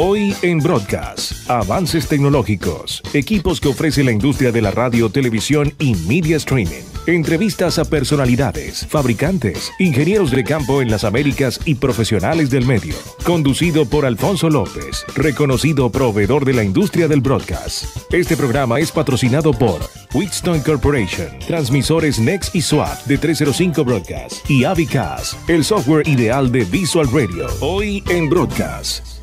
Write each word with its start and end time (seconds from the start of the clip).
Hoy 0.00 0.32
en 0.42 0.60
Broadcast, 0.60 1.50
avances 1.50 2.06
tecnológicos, 2.06 3.02
equipos 3.14 3.60
que 3.60 3.66
ofrece 3.66 4.04
la 4.04 4.12
industria 4.12 4.52
de 4.52 4.62
la 4.62 4.70
radio, 4.70 5.10
televisión 5.10 5.74
y 5.80 5.96
media 6.06 6.36
streaming. 6.36 6.84
Entrevistas 7.08 7.80
a 7.80 7.84
personalidades, 7.84 8.86
fabricantes, 8.86 9.72
ingenieros 9.80 10.30
de 10.30 10.44
campo 10.44 10.82
en 10.82 10.88
las 10.92 11.02
Américas 11.02 11.58
y 11.64 11.74
profesionales 11.74 12.48
del 12.48 12.64
medio. 12.64 12.94
Conducido 13.24 13.86
por 13.86 14.06
Alfonso 14.06 14.48
López, 14.48 15.04
reconocido 15.16 15.90
proveedor 15.90 16.44
de 16.44 16.52
la 16.52 16.62
industria 16.62 17.08
del 17.08 17.20
broadcast. 17.20 17.86
Este 18.12 18.36
programa 18.36 18.78
es 18.78 18.92
patrocinado 18.92 19.50
por 19.50 19.80
Wheatstone 20.14 20.60
Corporation, 20.60 21.40
transmisores 21.48 22.20
Next 22.20 22.54
y 22.54 22.62
SWAT 22.62 23.04
de 23.06 23.18
305 23.18 23.84
Broadcast 23.84 24.48
y 24.48 24.62
Avicas, 24.62 25.36
el 25.48 25.64
software 25.64 26.06
ideal 26.06 26.52
de 26.52 26.64
Visual 26.66 27.08
Radio. 27.12 27.48
Hoy 27.60 28.04
en 28.08 28.28
Broadcast. 28.30 29.17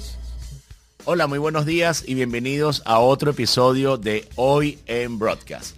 Hola, 1.07 1.27
muy 1.27 1.37
buenos 1.37 1.67
días 1.67 2.03
y 2.07 2.15
bienvenidos 2.15 2.81
a 2.84 2.98
otro 2.98 3.30
episodio 3.30 3.95
de 3.95 4.27
Hoy 4.38 4.80
en 4.88 5.20
Broadcast. 5.20 5.75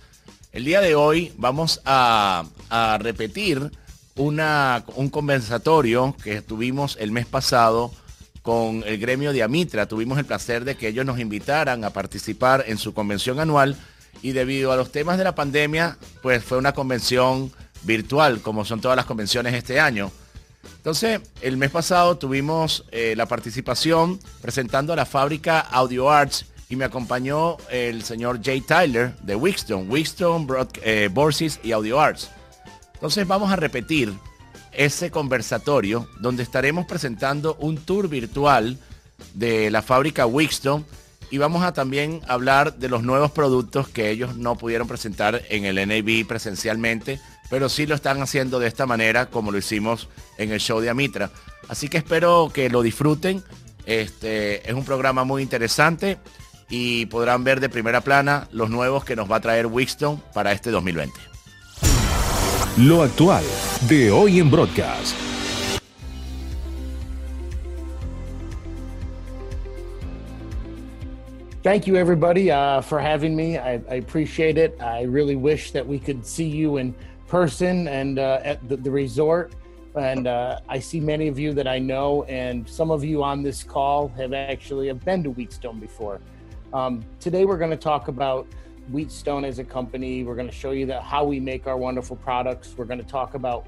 El 0.53 0.63
día 0.63 0.79
de 0.79 0.95
hoy 0.95 1.33
vamos 1.35 1.81
a, 1.83 2.45
repetir 2.99 3.69
un 4.15 5.09
conversatorio 5.11 6.15
que 6.23 6.41
tuvimos 6.41 6.95
el 7.01 7.11
mes 7.11 7.25
pasado 7.25 7.91
con 8.41 8.85
el 8.85 8.97
gremio 8.99 9.33
de 9.33 9.43
Amitra. 9.43 9.85
Tuvimos 9.85 10.17
el 10.17 10.23
placer 10.23 10.63
de 10.63 10.77
que 10.77 10.87
ellos 10.87 11.05
nos 11.05 11.19
invitaran 11.19 11.83
a 11.83 11.89
participar 11.89 12.63
en 12.65 12.77
su 12.77 12.93
convención 12.93 13.41
anual 13.41 13.75
y 14.21 14.31
debido 14.31 14.71
a 14.71 14.77
los 14.77 14.93
temas 14.93 15.17
de 15.17 15.25
la 15.25 15.35
pandemia, 15.35 15.97
pues 16.21 16.41
fue 16.41 16.57
una 16.57 16.71
convención 16.71 17.51
virtual, 17.83 18.39
como 18.39 18.63
son 18.63 18.79
todas 18.79 18.95
las 18.95 19.05
convenciones 19.05 19.53
este 19.55 19.77
año. 19.81 20.09
Entonces, 20.75 21.21
el 21.41 21.57
mes 21.57 21.71
pasado 21.71 22.17
tuvimos 22.17 22.85
eh, 22.91 23.13
la 23.15 23.25
participación 23.25 24.19
presentando 24.41 24.93
a 24.93 24.95
la 24.95 25.05
fábrica 25.05 25.59
Audio 25.59 26.09
Arts 26.09 26.45
y 26.69 26.75
me 26.75 26.85
acompañó 26.85 27.57
el 27.69 28.03
señor 28.03 28.41
Jay 28.43 28.61
Tyler 28.61 29.15
de 29.19 29.35
Wixstone, 29.35 30.45
Broad, 30.45 30.67
eh, 30.83 31.09
Borsis 31.11 31.59
y 31.63 31.71
Audio 31.71 31.99
Arts. 31.99 32.29
Entonces 32.93 33.27
vamos 33.27 33.51
a 33.51 33.55
repetir 33.55 34.13
ese 34.71 35.11
conversatorio 35.11 36.07
donde 36.19 36.43
estaremos 36.43 36.85
presentando 36.85 37.55
un 37.59 37.77
tour 37.77 38.07
virtual 38.07 38.77
de 39.33 39.71
la 39.71 39.81
fábrica 39.81 40.25
Wixstone 40.25 40.85
y 41.29 41.37
vamos 41.37 41.63
a 41.63 41.73
también 41.73 42.21
hablar 42.27 42.75
de 42.77 42.89
los 42.89 43.03
nuevos 43.03 43.31
productos 43.31 43.89
que 43.89 44.09
ellos 44.09 44.37
no 44.37 44.57
pudieron 44.57 44.87
presentar 44.87 45.41
en 45.49 45.65
el 45.65 45.75
NAB 45.75 46.25
presencialmente, 46.25 47.19
pero 47.49 47.69
sí 47.69 47.85
lo 47.85 47.95
están 47.95 48.21
haciendo 48.21 48.59
de 48.59 48.67
esta 48.67 48.85
manera 48.85 49.27
como 49.27 49.51
lo 49.51 49.57
hicimos 49.57 50.09
en 50.37 50.51
el 50.51 50.59
show 50.59 50.79
de 50.79 50.89
Amitra. 50.89 51.31
Así 51.67 51.87
que 51.87 51.97
espero 51.97 52.51
que 52.53 52.69
lo 52.69 52.81
disfruten. 52.81 53.43
Este 53.85 54.67
es 54.67 54.73
un 54.73 54.83
programa 54.83 55.23
muy 55.23 55.41
interesante 55.41 56.17
y 56.69 57.05
podrán 57.05 57.43
ver 57.43 57.59
de 57.59 57.69
primera 57.69 58.01
plana 58.01 58.47
los 58.51 58.69
nuevos 58.69 59.05
que 59.05 59.15
nos 59.15 59.31
va 59.31 59.37
a 59.37 59.41
traer 59.41 59.67
Wixton 59.67 60.21
para 60.33 60.51
este 60.51 60.71
2020. 60.71 61.13
Lo 62.77 63.01
actual 63.01 63.43
de 63.87 64.11
hoy 64.11 64.39
en 64.39 64.51
Broadcast. 64.51 65.15
Thank 71.63 71.85
you, 71.85 71.97
everybody, 71.97 72.49
uh, 72.49 72.81
for 72.81 72.97
having 72.97 73.35
me. 73.35 73.57
I, 73.57 73.81
I, 73.89 73.95
appreciate 73.95 74.57
it. 74.57 74.79
I 74.79 75.01
really 75.03 75.35
wish 75.35 75.71
that 75.71 75.85
we 75.85 75.99
could 75.99 76.25
see 76.25 76.47
you 76.47 76.77
in 76.77 76.95
person 77.27 77.87
and 77.87 78.19
uh, 78.19 78.39
at 78.43 78.67
the, 78.67 78.77
the, 78.77 78.91
resort. 78.91 79.53
And 79.95 80.27
uh, 80.27 80.59
I 80.69 80.79
see 80.79 80.99
many 80.99 81.27
of 81.27 81.39
you 81.39 81.53
that 81.53 81.67
I 81.67 81.79
know, 81.79 82.23
and 82.23 82.67
some 82.67 82.91
of 82.91 83.03
you 83.03 83.23
on 83.23 83.43
this 83.43 83.63
call 83.63 84.09
have 84.09 84.33
actually 84.33 84.87
have 84.87 85.03
been 85.03 85.23
to 85.23 85.31
Wheatstone 85.31 85.79
before. 85.79 86.19
Um, 86.73 87.03
today, 87.19 87.45
we're 87.45 87.57
going 87.57 87.71
to 87.71 87.77
talk 87.77 88.07
about 88.07 88.47
Wheatstone 88.91 89.43
as 89.43 89.59
a 89.59 89.63
company. 89.63 90.23
We're 90.23 90.35
going 90.35 90.49
to 90.49 90.55
show 90.55 90.71
you 90.71 90.85
that 90.87 91.03
how 91.03 91.23
we 91.23 91.39
make 91.39 91.67
our 91.67 91.77
wonderful 91.77 92.15
products. 92.17 92.75
We're 92.77 92.85
going 92.85 93.01
to 93.01 93.07
talk 93.07 93.33
about 93.33 93.67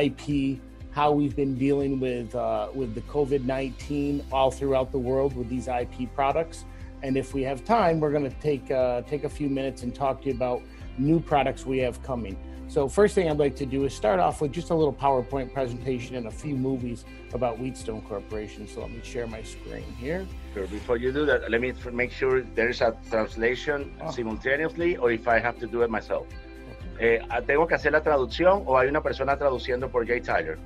IP, 0.00 0.58
how 0.90 1.12
we've 1.12 1.36
been 1.36 1.56
dealing 1.56 2.00
with 2.00 2.34
uh, 2.34 2.68
with 2.74 2.94
the 2.94 3.02
COVID 3.02 3.44
nineteen 3.44 4.24
all 4.32 4.50
throughout 4.50 4.92
the 4.92 4.98
world 4.98 5.36
with 5.36 5.48
these 5.48 5.68
IP 5.68 6.12
products 6.14 6.64
and 7.02 7.16
if 7.16 7.34
we 7.34 7.42
have 7.42 7.64
time, 7.64 8.00
we're 8.00 8.10
going 8.10 8.28
to 8.28 8.36
take 8.40 8.70
uh, 8.70 9.02
take 9.02 9.24
a 9.24 9.28
few 9.28 9.48
minutes 9.48 9.82
and 9.82 9.94
talk 9.94 10.22
to 10.22 10.28
you 10.28 10.34
about 10.34 10.62
new 10.98 11.20
products 11.20 11.66
we 11.66 11.78
have 11.78 12.02
coming. 12.02 12.36
So 12.68 12.88
first 12.88 13.14
thing 13.14 13.30
I'd 13.30 13.38
like 13.38 13.54
to 13.56 13.66
do 13.66 13.84
is 13.84 13.94
start 13.94 14.18
off 14.18 14.40
with 14.40 14.50
just 14.52 14.70
a 14.70 14.74
little 14.74 14.92
PowerPoint 14.92 15.52
presentation 15.52 16.16
and 16.16 16.26
a 16.26 16.30
few 16.30 16.56
movies 16.56 17.04
about 17.32 17.58
Wheatstone 17.58 18.02
Corporation. 18.02 18.66
So 18.66 18.80
let 18.80 18.90
me 18.90 19.00
share 19.02 19.26
my 19.26 19.42
screen 19.42 19.84
here. 20.00 20.26
Sure. 20.52 20.66
Before 20.66 20.96
you 20.96 21.12
do 21.12 21.24
that, 21.26 21.48
let 21.50 21.60
me 21.60 21.72
make 21.92 22.10
sure 22.10 22.42
there 22.42 22.68
is 22.68 22.80
a 22.80 22.96
translation 23.08 23.92
oh. 24.00 24.10
simultaneously 24.10 24.96
or 24.96 25.12
if 25.12 25.28
I 25.28 25.38
have 25.38 25.58
to 25.60 25.66
do 25.66 25.82
it 25.82 25.90
myself. 25.90 26.26
Okay. 26.96 27.18
Eh, 27.18 27.42
¿Tengo 27.46 27.66
que 27.66 27.76
hacer 27.76 27.92
la 27.92 28.02
traducción 28.02 28.64
o 28.66 28.76
hay 28.76 28.88
una 28.88 29.02
persona 29.02 29.36
traduciendo 29.36 29.88
por 29.88 30.06
Jay 30.06 30.20
Tyler? 30.20 30.58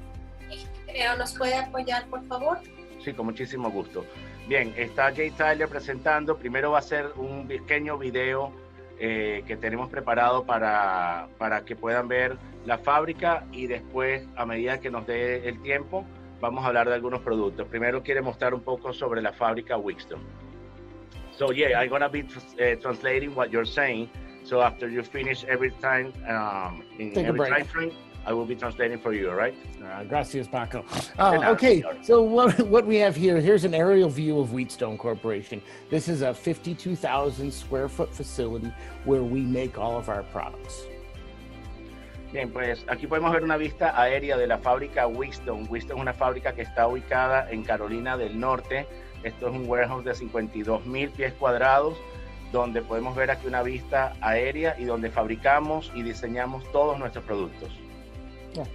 Creo, 0.86 1.16
¿nos 1.16 1.34
puede 1.34 1.54
apoyar, 1.54 2.06
por 2.06 2.24
favor? 2.24 2.58
Sí, 3.04 3.12
con 3.12 3.26
muchísimo 3.26 3.70
gusto. 3.70 4.04
Bien, 4.48 4.74
está 4.76 5.14
Jay 5.14 5.30
Tyler 5.30 5.68
presentando. 5.68 6.36
Primero 6.36 6.72
va 6.72 6.78
a 6.78 6.82
ser 6.82 7.12
un 7.16 7.46
pequeño 7.46 7.98
video 7.98 8.52
eh, 9.00 9.42
que 9.46 9.56
tenemos 9.56 9.88
preparado 9.88 10.44
para, 10.44 11.28
para 11.38 11.64
que 11.64 11.74
puedan 11.74 12.06
ver 12.06 12.36
la 12.66 12.76
fábrica 12.76 13.46
y 13.50 13.66
después, 13.66 14.28
a 14.36 14.44
medida 14.44 14.78
que 14.78 14.90
nos 14.90 15.06
dé 15.06 15.48
el 15.48 15.60
tiempo, 15.62 16.04
vamos 16.40 16.64
a 16.64 16.68
hablar 16.68 16.86
de 16.88 16.94
algunos 16.94 17.20
productos. 17.20 17.66
Primero 17.68 18.02
quiere 18.02 18.20
mostrar 18.20 18.52
un 18.52 18.60
poco 18.60 18.92
sobre 18.92 19.22
la 19.22 19.32
fábrica 19.32 19.78
Wixton. 19.78 20.20
So 21.32 21.52
yeah, 21.52 21.80
I'm 21.80 21.88
gonna 21.88 22.10
be 22.10 22.20
uh, 22.20 22.76
translating 22.82 23.34
what 23.34 23.50
you're 23.50 23.64
saying. 23.64 24.10
So 24.44 24.60
after 24.60 24.88
you 24.90 25.02
finish 25.02 25.44
every 25.44 25.70
time 25.80 26.12
um, 26.28 26.82
in 26.98 27.12
Take 27.14 27.26
every 27.26 27.48
time 27.48 27.64
frame, 27.64 27.92
I 28.26 28.32
will 28.32 28.44
be 28.44 28.54
translating 28.54 28.98
for 28.98 29.12
you, 29.12 29.30
all 29.30 29.34
right? 29.34 29.54
Uh, 29.82 30.04
gracias, 30.04 30.46
Paco. 30.46 30.84
Uh, 31.18 31.42
okay, 31.46 31.82
so 32.02 32.22
what, 32.22 32.58
what 32.68 32.86
we 32.86 32.96
have 32.96 33.16
here, 33.16 33.40
here's 33.40 33.64
an 33.64 33.74
aerial 33.74 34.08
view 34.08 34.38
of 34.38 34.52
Wheatstone 34.52 34.98
Corporation. 34.98 35.62
This 35.88 36.08
is 36.08 36.22
a 36.22 36.34
52,000 36.34 37.52
square 37.52 37.88
foot 37.88 38.14
facility 38.14 38.72
where 39.04 39.22
we 39.22 39.40
make 39.40 39.78
all 39.78 39.96
of 39.96 40.08
our 40.08 40.22
products. 40.24 40.86
Bien, 42.32 42.48
pues 42.52 42.84
aquí 42.86 43.08
podemos 43.08 43.32
ver 43.32 43.42
una 43.42 43.56
vista 43.56 43.92
aérea 44.00 44.36
de 44.36 44.46
la 44.46 44.58
fábrica 44.58 45.08
Wheatstone. 45.08 45.66
Wheatstone 45.68 45.98
es 45.98 46.02
una 46.02 46.12
fábrica 46.12 46.54
que 46.54 46.62
está 46.62 46.86
ubicada 46.86 47.50
en 47.50 47.64
Carolina 47.64 48.16
del 48.16 48.38
Norte. 48.38 48.86
Esto 49.24 49.48
es 49.48 49.54
un 49.54 49.68
warehouse 49.68 50.04
de 50.04 50.14
52 50.14 50.86
mil 50.86 51.10
pies 51.10 51.32
cuadrados 51.34 51.96
donde 52.52 52.82
podemos 52.82 53.16
ver 53.16 53.30
aquí 53.30 53.46
una 53.46 53.62
vista 53.62 54.14
aérea 54.20 54.76
y 54.78 54.84
donde 54.84 55.10
fabricamos 55.10 55.90
y 55.94 56.02
diseñamos 56.02 56.70
todos 56.72 56.98
nuestros 56.98 57.24
productos. 57.24 57.70
Yeah. 58.54 58.66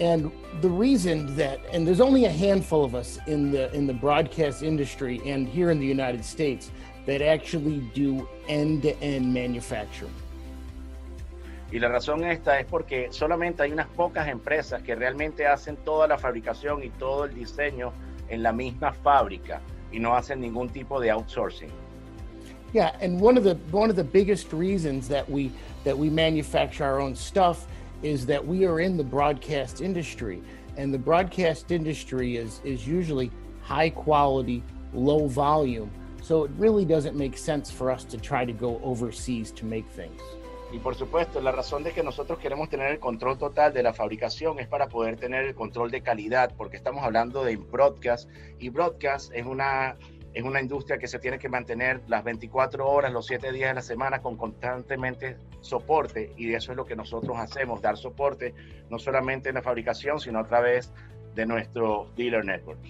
And 0.00 0.32
the 0.60 0.68
reason 0.68 1.36
that, 1.36 1.60
and 1.72 1.86
there's 1.86 2.00
only 2.00 2.24
a 2.24 2.30
handful 2.30 2.84
of 2.84 2.94
us 2.94 3.18
in 3.26 3.52
the 3.52 3.72
in 3.72 3.86
the 3.86 3.94
broadcast 3.94 4.62
industry 4.62 5.20
and 5.24 5.48
here 5.48 5.70
in 5.70 5.78
the 5.78 5.86
United 5.86 6.24
States 6.24 6.70
that 7.06 7.22
actually 7.22 7.80
do 7.94 8.26
end-to-end 8.48 9.32
manufacturing. 9.32 10.14
Y 11.72 11.78
la 11.78 11.88
razón 11.88 12.24
esta 12.24 12.58
es 12.60 12.66
porque 12.66 13.08
solamente 13.10 13.62
hay 13.62 13.72
unas 13.72 13.88
pocas 13.88 14.28
empresas 14.28 14.82
que 14.82 14.94
realmente 14.94 15.46
hacen 15.46 15.76
toda 15.76 16.06
la 16.06 16.18
fabricación 16.18 16.82
y 16.84 16.90
todo 16.90 17.24
el 17.24 17.34
diseño 17.34 17.92
en 18.28 18.42
la 18.42 18.52
misma 18.52 18.92
fábrica 18.92 19.60
y 19.90 19.98
no 19.98 20.14
hacen 20.14 20.40
ningún 20.40 20.68
tipo 20.70 21.00
de 21.00 21.10
outsourcing. 21.10 21.70
Yeah, 22.72 22.96
and 23.00 23.20
one 23.20 23.36
of 23.36 23.44
the 23.44 23.56
one 23.70 23.90
of 23.90 23.96
the 23.96 24.04
biggest 24.04 24.52
reasons 24.52 25.08
that 25.08 25.28
we 25.28 25.52
that 25.84 25.96
we 25.96 26.10
manufacture 26.10 26.84
our 26.84 27.00
own 27.00 27.14
stuff 27.14 27.66
is 28.04 28.26
that 28.26 28.46
we 28.46 28.66
are 28.66 28.80
in 28.80 28.98
the 28.98 29.02
broadcast 29.02 29.80
industry 29.80 30.42
and 30.76 30.92
the 30.92 30.98
broadcast 30.98 31.72
industry 31.72 32.36
is 32.36 32.60
is 32.62 32.86
usually 32.86 33.30
high 33.62 33.88
quality 33.88 34.62
low 34.92 35.26
volume. 35.26 35.90
So 36.22 36.44
it 36.44 36.50
really 36.56 36.84
doesn't 36.84 37.16
make 37.16 37.36
sense 37.36 37.70
for 37.70 37.90
us 37.90 38.04
to 38.04 38.18
try 38.18 38.44
to 38.44 38.52
go 38.52 38.80
overseas 38.84 39.50
to 39.52 39.64
make 39.64 39.86
things. 39.88 40.20
Y 40.72 40.80
por 40.80 40.96
supuesto, 40.96 41.40
la 41.40 41.52
razón 41.52 41.84
de 41.84 41.92
que 41.92 42.02
nosotros 42.02 42.38
queremos 42.40 42.68
tener 42.68 42.90
el 42.90 42.98
control 42.98 43.38
total 43.38 43.72
de 43.72 43.82
la 43.82 43.92
fabricación 43.92 44.58
es 44.58 44.66
para 44.66 44.88
poder 44.88 45.16
tener 45.16 45.44
el 45.44 45.54
control 45.54 45.90
de 45.90 46.02
calidad, 46.02 46.52
porque 46.56 46.76
estamos 46.76 47.04
hablando 47.04 47.44
de 47.44 47.56
broadcast 47.56 48.28
y 48.58 48.70
broadcast 48.70 49.32
es 49.34 49.46
una 49.46 49.96
es 50.34 50.42
una 50.42 50.60
industria 50.60 50.98
que 50.98 51.06
se 51.06 51.20
tiene 51.20 51.38
que 51.38 51.48
mantener 51.48 52.02
las 52.08 52.24
24 52.24 52.86
horas, 52.86 53.12
los 53.12 53.26
7 53.26 53.52
días 53.52 53.70
de 53.70 53.74
la 53.74 53.82
semana 53.82 54.20
con 54.20 54.36
constantemente 54.36 55.36
soporte 55.60 56.32
y 56.36 56.52
eso 56.52 56.72
es 56.72 56.76
lo 56.76 56.84
que 56.84 56.96
nosotros 56.96 57.36
hacemos, 57.38 57.80
dar 57.80 57.96
soporte 57.96 58.52
no 58.90 58.98
solamente 58.98 59.50
en 59.50 59.54
la 59.54 59.62
fabricación, 59.62 60.18
sino 60.18 60.40
a 60.40 60.44
través 60.46 60.92
de 61.36 61.46
nuestro 61.46 62.08
dealer 62.16 62.44
network. 62.44 62.80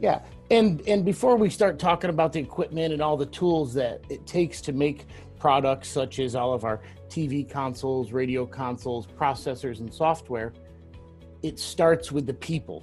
Yeah, 0.00 0.22
and 0.50 0.82
and 0.88 1.04
before 1.04 1.36
we 1.36 1.48
start 1.50 1.78
talking 1.78 2.10
about 2.10 2.32
the 2.32 2.40
equipment 2.40 2.92
and 2.92 3.00
all 3.00 3.16
the 3.16 3.30
tools 3.30 3.74
that 3.74 4.00
it 4.08 4.26
takes 4.26 4.60
to 4.62 4.72
make 4.72 5.06
products 5.38 5.88
such 5.88 6.18
as 6.18 6.34
all 6.34 6.52
of 6.52 6.64
our 6.64 6.80
TV 7.08 7.48
consoles, 7.48 8.10
radio 8.10 8.44
consoles, 8.46 9.06
processors 9.06 9.80
and 9.80 9.92
software, 9.92 10.52
it 11.42 11.58
starts 11.58 12.10
with 12.10 12.26
the 12.26 12.34
people 12.34 12.82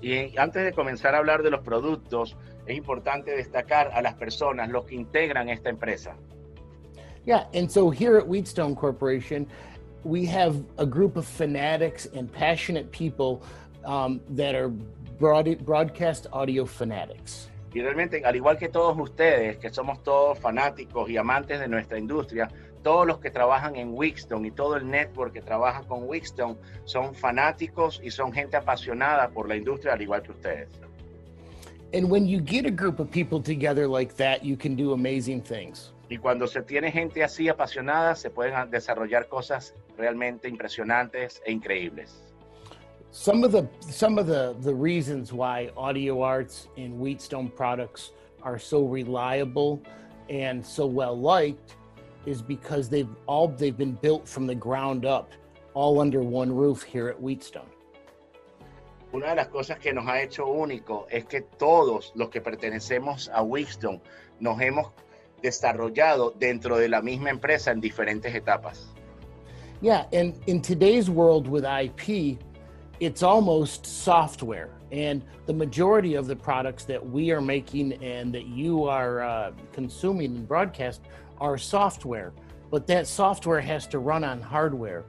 Y 0.00 0.36
antes 0.38 0.64
de 0.64 0.72
comenzar 0.72 1.14
a 1.14 1.18
hablar 1.18 1.42
de 1.42 1.50
los 1.50 1.60
productos, 1.60 2.36
es 2.66 2.76
importante 2.76 3.32
destacar 3.32 3.90
a 3.92 4.02
las 4.02 4.14
personas, 4.14 4.68
los 4.68 4.84
que 4.84 4.94
integran 4.94 5.48
esta 5.48 5.70
empresa. 5.70 6.14
Yeah, 7.24 7.46
and 7.52 7.70
so 7.70 7.90
here 7.90 8.16
at 8.16 8.26
Wheatstone 8.26 8.74
Corporation, 8.74 9.46
we 10.04 10.24
have 10.26 10.56
a 10.78 10.86
group 10.86 11.16
of 11.16 11.26
fanatics 11.26 12.06
and 12.14 12.32
passionate 12.32 12.90
people 12.90 13.42
um, 13.84 14.20
that 14.30 14.54
are 14.54 14.70
broad, 15.18 15.58
broadcast 15.64 16.26
audio 16.32 16.64
fanatics. 16.64 17.48
Y 17.74 17.82
realmente, 17.82 18.22
al 18.24 18.34
igual 18.34 18.56
que 18.56 18.68
todos 18.68 18.96
ustedes, 18.98 19.58
que 19.58 19.70
somos 19.70 20.02
todos 20.02 20.38
fanáticos 20.38 21.10
y 21.10 21.16
amantes 21.16 21.60
de 21.60 21.68
nuestra 21.68 21.98
industria, 21.98 22.48
todos 22.82 23.06
los 23.06 23.18
que 23.18 23.30
trabajan 23.30 23.76
en 23.76 23.94
Wixton 23.94 24.44
y 24.46 24.50
todo 24.50 24.76
el 24.76 24.88
network 24.88 25.32
que 25.32 25.42
trabaja 25.42 25.82
con 25.82 26.04
Wixton 26.08 26.58
son 26.84 27.14
fanáticos 27.14 28.00
y 28.02 28.10
son 28.10 28.32
gente 28.32 28.56
apasionada 28.56 29.28
por 29.28 29.48
la 29.48 29.56
industria, 29.56 29.92
al 29.92 30.02
igual 30.02 30.22
que 30.22 30.32
ustedes. 30.32 30.68
And 31.94 32.10
when 32.10 32.26
you 32.26 32.40
get 32.40 32.66
a 32.66 32.70
group 32.70 33.00
of 33.00 33.10
people 33.10 33.40
together 33.40 33.88
like 33.88 34.14
that, 34.16 34.44
you 34.44 34.56
can 34.56 34.76
do 34.76 34.92
amazing 34.92 35.40
things. 35.40 35.92
Y 36.10 36.18
cuando 36.18 36.46
se 36.46 36.62
tiene 36.62 36.90
gente 36.90 37.22
así 37.22 37.48
apasionada, 37.48 38.14
se 38.14 38.30
pueden 38.30 38.70
desarrollar 38.70 39.28
cosas 39.28 39.74
realmente 39.96 40.48
impresionantes 40.48 41.40
e 41.44 41.52
increíbles. 41.52 42.22
Some 43.10 43.42
of 43.42 43.52
the 43.52 43.66
some 43.80 44.18
of 44.18 44.26
the 44.26 44.54
the 44.60 44.74
reasons 44.74 45.32
why 45.32 45.70
Audio 45.76 46.22
Arts 46.22 46.68
and 46.76 46.98
Wheatstone 47.00 47.50
products 47.50 48.12
are 48.42 48.58
so 48.58 48.84
reliable 48.84 49.80
and 50.28 50.64
so 50.64 50.86
well 50.86 51.18
liked 51.18 51.76
is 52.26 52.42
because 52.42 52.88
they've 52.88 53.08
all 53.26 53.48
they've 53.48 53.76
been 53.76 53.92
built 53.92 54.28
from 54.28 54.46
the 54.46 54.54
ground 54.54 55.04
up, 55.04 55.32
all 55.74 56.00
under 56.00 56.20
one 56.20 56.52
roof 56.54 56.82
here 56.82 57.08
at 57.08 57.20
Wheatstone. 57.20 57.70
Una 59.14 59.28
de 59.28 59.36
las 59.36 59.48
cosas 59.48 59.78
que 59.78 59.92
nos 59.92 60.04
ha 60.06 60.20
hecho 60.20 60.46
único 60.46 61.06
es 61.10 61.24
que 61.24 61.40
todos 61.58 62.12
los 62.14 62.28
que 62.28 62.40
pertenecemos 62.40 63.30
a 63.32 63.42
Wheatstone 63.42 64.00
nos 64.38 64.60
hemos 64.60 64.92
desarrollado 65.42 66.34
dentro 66.38 66.76
de 66.76 66.88
la 66.88 67.00
misma 67.00 67.30
empresa 67.30 67.70
en 67.70 67.80
diferentes 67.80 68.34
etapas. 68.34 68.92
Yeah, 69.80 70.06
and 70.12 70.34
in 70.46 70.60
today's 70.60 71.08
world 71.08 71.46
with 71.46 71.64
IP, 71.64 72.38
it's 73.00 73.22
almost 73.22 73.86
software. 73.86 74.70
And 74.90 75.22
the 75.46 75.52
majority 75.52 76.14
of 76.14 76.26
the 76.26 76.34
products 76.34 76.84
that 76.86 77.04
we 77.04 77.30
are 77.30 77.40
making 77.40 77.92
and 78.02 78.34
that 78.34 78.46
you 78.46 78.84
are 78.84 79.22
uh, 79.22 79.52
consuming 79.72 80.36
and 80.36 80.48
broadcast 80.48 81.02
are 81.40 81.58
software. 81.58 82.32
But 82.70 82.86
that 82.88 83.06
software 83.06 83.60
has 83.60 83.86
to 83.88 83.98
run 83.98 84.24
on 84.24 84.40
hardware. 84.42 85.04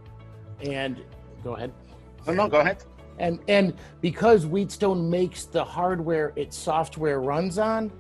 And 0.62 1.02
go 1.44 1.56
ahead. 1.56 1.74
No, 2.28 2.34
no, 2.34 2.48
go 2.48 2.60
ahead. 2.60 2.84
And 3.20 3.40
and 3.48 3.74
because 4.02 4.46
Wheatstone 4.46 5.10
makes 5.10 5.46
the 5.46 5.64
hardware 5.64 6.32
its 6.36 6.58
software 6.58 7.20
runs 7.20 7.58
on, 7.58 7.92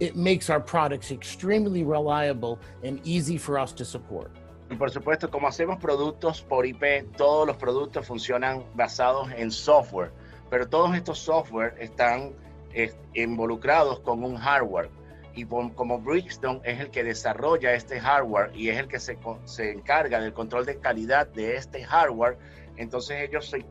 it 0.00 0.16
makes 0.16 0.50
our 0.50 0.60
products 0.60 1.10
extremely 1.10 1.82
reliable 1.82 2.58
and 2.82 3.00
easy 3.04 3.38
for 3.38 3.58
us 3.58 3.72
to 3.72 3.84
support. 3.84 4.30
Y 4.70 4.76
por 4.76 4.90
supuesto, 4.90 5.30
como 5.30 5.48
hacemos 5.48 5.78
productos 5.80 6.42
por 6.42 6.64
IP, 6.64 7.16
todos 7.16 7.46
los 7.46 7.56
productos 7.56 8.06
funcionan 8.06 8.64
basados 8.74 9.30
en 9.32 9.50
software, 9.50 10.12
pero 10.48 10.68
todos 10.68 10.94
estos 10.94 11.18
software 11.18 11.74
están 11.80 12.34
eh, 12.72 12.92
involucrados 13.14 14.00
con 14.00 14.22
un 14.22 14.36
hardware. 14.36 14.88
Y 15.34 15.44
como 15.44 16.00
Brixton 16.00 16.60
es 16.64 16.80
el 16.80 16.90
que 16.90 17.04
desarrolla 17.04 17.72
este 17.74 18.00
hardware 18.00 18.50
y 18.54 18.68
es 18.68 18.78
el 18.78 18.88
que 18.88 18.98
se, 18.98 19.18
se 19.44 19.70
encarga 19.70 20.20
del 20.20 20.32
control 20.32 20.66
de 20.66 20.78
calidad 20.78 21.26
de 21.28 21.56
este 21.56 21.84
hardware, 21.84 22.36
entonces 22.76 23.28
ellos 23.28 23.48
se, 23.48 23.64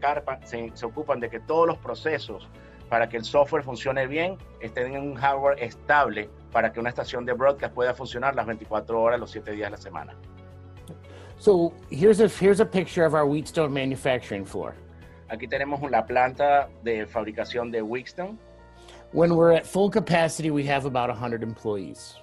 se, 0.45 0.71
se 0.73 0.85
ocupan 0.85 1.19
de 1.19 1.29
que 1.29 1.39
todos 1.39 1.67
los 1.67 1.77
procesos 1.77 2.47
para 2.89 3.07
que 3.07 3.17
el 3.17 3.23
software 3.23 3.63
funcione 3.63 4.07
bien 4.07 4.37
estén 4.61 4.95
en 4.95 5.01
un 5.01 5.15
hardware 5.15 5.61
estable 5.61 6.29
para 6.51 6.71
que 6.71 6.79
una 6.79 6.89
estación 6.89 7.25
de 7.25 7.33
broadcast 7.33 7.73
pueda 7.73 7.93
funcionar 7.93 8.35
las 8.35 8.45
24 8.45 9.01
horas, 9.01 9.19
los 9.19 9.31
7 9.31 9.51
días 9.51 9.67
de 9.67 9.71
la 9.71 9.77
semana. 9.77 10.15
So 11.37 11.71
here's 11.89 12.19
a 12.19 12.27
here's 12.27 12.59
a 12.59 12.65
picture 12.65 13.05
of 13.05 13.13
our 13.13 13.25
Wheatstone 13.25 13.71
manufacturing 13.71 14.45
floor. 14.45 14.73
Aquí 15.29 15.47
tenemos 15.47 15.79
la 15.89 16.05
planta 16.05 16.69
de 16.83 17.05
fabricación 17.05 17.71
de 17.71 17.81
Wheatstone. 17.81 18.37
When 19.11 19.35
we're 19.35 19.53
at 19.53 19.65
full 19.65 19.89
capacity, 19.89 20.51
we 20.51 20.63
have 20.65 20.85
about 20.85 21.09
100 21.09 21.41
employees. 21.41 22.15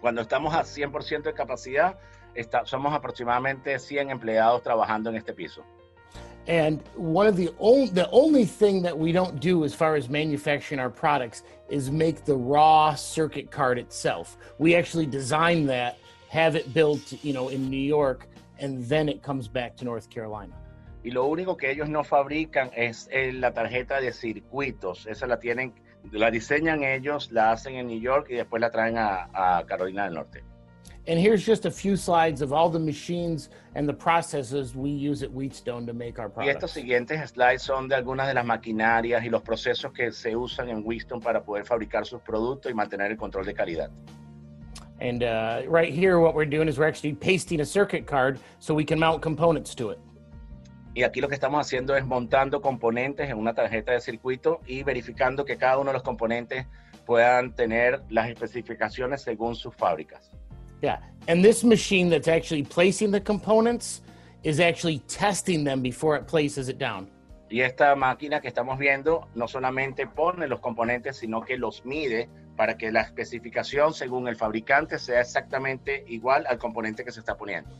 Cuando 0.00 0.22
estamos 0.22 0.52
a 0.52 0.64
100% 0.64 1.22
de 1.22 1.32
capacidad, 1.32 1.96
está, 2.34 2.66
somos 2.66 2.92
aproximadamente 2.92 3.78
100 3.78 4.10
empleados 4.10 4.62
trabajando 4.62 5.10
en 5.10 5.16
este 5.16 5.32
piso. 5.32 5.62
And 6.46 6.82
one 6.96 7.26
of 7.26 7.36
the 7.36 7.54
only 7.58 7.88
the 7.88 8.10
only 8.10 8.44
thing 8.44 8.82
that 8.82 8.98
we 8.98 9.12
don't 9.12 9.40
do 9.40 9.64
as 9.64 9.72
far 9.72 9.94
as 9.94 10.10
manufacturing 10.10 10.78
our 10.78 10.90
products 10.90 11.42
is 11.70 11.90
make 11.90 12.24
the 12.24 12.36
raw 12.36 12.94
circuit 12.94 13.50
card 13.50 13.78
itself. 13.78 14.36
We 14.58 14.74
actually 14.74 15.06
design 15.06 15.64
that 15.66 15.96
have 16.28 16.54
it 16.56 16.74
built, 16.74 17.14
you 17.22 17.32
know, 17.32 17.48
in 17.48 17.70
New 17.70 17.76
York, 17.76 18.26
and 18.58 18.84
then 18.84 19.08
it 19.08 19.22
comes 19.22 19.48
back 19.48 19.76
to 19.76 19.84
North 19.84 20.10
Carolina. 20.10 20.54
Y 21.04 21.10
lo 21.10 21.26
único 21.26 21.56
que 21.58 21.70
ellos 21.70 21.88
no 21.88 22.02
fabrican 22.02 22.70
es 22.74 23.08
eh, 23.12 23.30
la 23.32 23.52
tarjeta 23.52 24.00
de 24.00 24.10
circuitos. 24.10 25.06
Esa 25.06 25.26
la 25.26 25.38
tienen, 25.38 25.74
la 26.12 26.30
diseñan 26.30 26.82
ellos, 26.82 27.30
la 27.32 27.52
hacen 27.52 27.76
en 27.76 27.86
New 27.86 28.00
York 28.00 28.28
y 28.30 28.34
después 28.34 28.60
la 28.60 28.70
traen 28.70 28.98
a, 28.98 29.28
a 29.32 29.64
Carolina 29.66 30.04
del 30.04 30.14
Norte. 30.14 30.42
And 31.06 31.18
here's 31.18 31.44
just 31.44 31.66
a 31.66 31.70
few 31.70 31.96
slides 31.96 32.40
of 32.40 32.54
all 32.54 32.70
the 32.70 32.78
machines 32.78 33.50
and 33.74 33.86
the 33.86 33.92
processes 33.92 34.74
we 34.74 34.88
use 34.88 35.22
at 35.22 35.30
Wheatstone 35.30 35.86
to 35.86 35.92
make 35.92 36.18
our 36.18 36.30
products. 36.30 36.46
Y 36.46 36.50
estos 36.50 36.70
siguientes 36.70 37.30
slides 37.30 37.62
son 37.62 37.88
de 37.88 37.96
algunas 37.96 38.26
de 38.26 38.32
las 38.32 38.46
maquinarias 38.46 39.22
y 39.22 39.28
los 39.28 39.42
procesos 39.42 39.92
que 39.92 40.10
se 40.12 40.34
usan 40.34 40.70
en 40.70 40.82
Wheatstone 40.82 41.20
para 41.20 41.42
poder 41.42 41.66
fabricar 41.66 42.06
sus 42.06 42.22
productos 42.22 42.72
y 42.72 42.74
mantener 42.74 43.10
el 43.10 43.18
control 43.18 43.44
de 43.44 43.52
calidad. 43.52 43.90
And 45.00 45.22
uh, 45.22 45.62
right 45.66 45.92
here, 45.92 46.20
what 46.20 46.34
we're 46.34 46.46
doing 46.46 46.68
is 46.68 46.78
we're 46.78 46.86
actually 46.86 47.14
pasting 47.14 47.60
a 47.60 47.66
circuit 47.66 48.06
card 48.06 48.38
so 48.58 48.72
we 48.72 48.84
can 48.84 48.98
mount 48.98 49.20
components 49.20 49.74
to 49.74 49.90
it. 49.90 49.98
Y 50.94 51.02
aquí 51.02 51.20
lo 51.20 51.28
que 51.28 51.34
estamos 51.34 51.60
haciendo 51.60 51.96
es 51.96 52.06
montando 52.06 52.62
componentes 52.62 53.28
en 53.28 53.36
una 53.36 53.52
tarjeta 53.52 53.90
de 53.90 54.00
circuito 54.00 54.60
y 54.64 54.84
verificando 54.84 55.44
que 55.44 55.56
cada 55.56 55.78
uno 55.78 55.90
de 55.90 55.94
los 55.94 56.04
componentes 56.04 56.66
puedan 57.04 57.52
tener 57.54 58.00
las 58.10 58.28
especificaciones 58.28 59.20
según 59.22 59.56
sus 59.56 59.74
fábricas. 59.74 60.30
Yeah, 60.82 61.00
and 61.26 61.42
this 61.42 61.64
machine 61.64 62.10
that's 62.10 62.28
actually 62.28 62.62
placing 62.62 63.10
the 63.10 63.20
components 63.20 64.02
is 64.44 64.60
actually 64.60 65.00
testing 65.08 65.64
them 65.64 65.82
before 65.82 66.16
it 66.16 66.26
places 66.26 66.68
it 66.68 66.78
down. 66.78 67.10
Y 67.50 67.60
esta 67.60 67.94
máquina 67.96 68.40
que 68.40 68.48
estamos 68.48 68.78
viendo 68.78 69.28
no 69.34 69.48
solamente 69.48 70.06
pone 70.06 70.46
los 70.46 70.60
componentes, 70.60 71.16
sino 71.16 71.42
que 71.42 71.56
los 71.56 71.84
mide 71.84 72.28
para 72.56 72.76
que 72.76 72.92
la 72.92 73.00
especificación 73.00 73.94
según 73.94 74.28
el 74.28 74.36
fabricante 74.36 74.98
sea 74.98 75.20
exactamente 75.20 76.04
igual 76.06 76.46
al 76.48 76.58
componente 76.58 77.04
que 77.04 77.10
se 77.10 77.20
está 77.20 77.36
poniendo. 77.36 77.70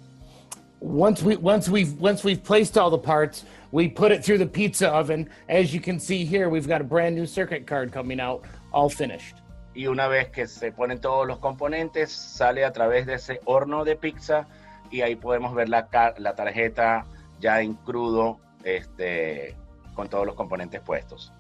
Once 0.85 1.23
we 1.23 1.35
once 1.37 1.67
we've 1.67 1.99
once 1.99 2.23
we've 2.23 2.45
placed 2.45 2.77
all 2.77 2.91
the 2.91 2.99
parts, 2.99 3.45
we 3.73 3.89
put 3.89 4.13
it 4.13 4.23
through 4.23 4.37
the 4.37 4.47
pizza 4.47 4.87
oven. 4.91 5.31
As 5.49 5.73
you 5.73 5.81
can 5.81 5.99
see 5.99 6.27
here, 6.27 6.51
we've 6.51 6.69
got 6.69 6.83
a 6.83 6.85
brand 6.85 7.17
new 7.17 7.25
circuit 7.25 7.67
card 7.67 7.91
coming 7.91 8.21
out, 8.21 8.45
all 8.71 8.91
finished. 8.91 9.37
Y 9.75 9.87
una 9.87 10.11
vez 10.11 10.29
que 10.31 10.47
se 10.47 10.73
ponen 10.73 11.01
todos 11.01 11.27
los 11.27 11.39
componentes, 11.39 12.11
sale 12.11 12.67
a 12.67 12.71
través 12.71 13.07
de 13.07 13.15
ese 13.15 13.41
horno 13.47 13.83
de 13.83 13.97
pizza 13.97 14.47
y 14.91 15.01
ahí 15.01 15.17
podemos 15.17 15.55
ver 15.55 15.71
la, 15.71 15.89
la 16.19 16.35
tarjeta 16.35 17.07
ya 17.41 17.63
en 17.63 17.75
crudo, 17.77 18.39
este, 18.63 19.57
con 19.95 20.09
todos 20.11 20.27
los 20.27 20.35
componentes 20.37 20.83
puestos. 20.83 21.33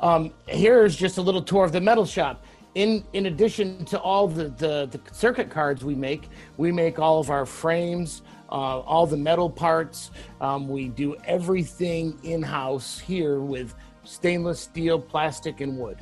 Um, 0.00 0.34
here's 0.46 0.94
just 0.94 1.16
a 1.16 1.22
little 1.22 1.42
tour 1.42 1.64
of 1.64 1.72
the 1.72 1.80
metal 1.80 2.04
shop. 2.04 2.44
In 2.74 3.02
in 3.14 3.26
addition 3.26 3.84
to 3.86 3.98
all 3.98 4.28
the, 4.28 4.50
the, 4.50 4.86
the 4.92 5.00
circuit 5.12 5.50
cards 5.50 5.82
we 5.82 5.94
make, 5.94 6.28
we 6.58 6.70
make 6.70 7.00
all 7.00 7.18
of 7.18 7.30
our 7.30 7.44
frames, 7.44 8.22
uh, 8.50 8.80
all 8.80 9.06
the 9.06 9.16
metal 9.16 9.48
parts. 9.50 10.10
Um, 10.40 10.68
we 10.68 10.88
do 10.88 11.16
everything 11.24 12.18
in 12.22 12.42
house 12.42 12.98
here 12.98 13.40
with 13.40 13.74
stainless 14.04 14.60
steel, 14.60 14.98
plastic, 14.98 15.60
and 15.60 15.78
wood. 15.78 15.98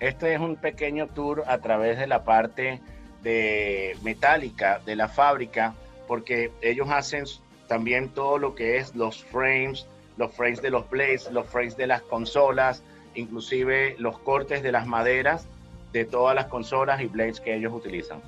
Este 0.00 0.34
es 0.34 0.40
un 0.40 0.56
pequeño 0.56 1.08
tour 1.12 1.42
a 1.46 1.58
través 1.58 1.98
de 1.98 2.06
la 2.06 2.22
parte 2.24 2.80
de 3.22 3.96
metálica 4.02 4.80
de 4.84 4.94
la 4.94 5.08
fábrica, 5.08 5.74
porque 6.06 6.52
ellos 6.62 6.88
hacen 6.88 7.24
también 7.66 8.08
todo 8.10 8.38
lo 8.38 8.54
que 8.54 8.76
es 8.76 8.94
los 8.94 9.22
frames, 9.24 9.86
los 10.16 10.32
frames 10.32 10.62
de 10.62 10.70
los 10.70 10.88
blades, 10.88 11.30
los 11.32 11.46
frames 11.46 11.76
de 11.76 11.88
las 11.88 12.02
consolas, 12.02 12.82
inclusive 13.14 13.96
los 13.98 14.18
cortes 14.20 14.62
de 14.62 14.70
las 14.70 14.86
maderas 14.86 15.46
de 15.92 16.04
todas 16.04 16.34
las 16.34 16.46
consolas 16.46 17.00
y 17.00 17.06
blades 17.06 17.40
que 17.40 17.54
ellos 17.54 17.72
utilizan. 17.72 18.20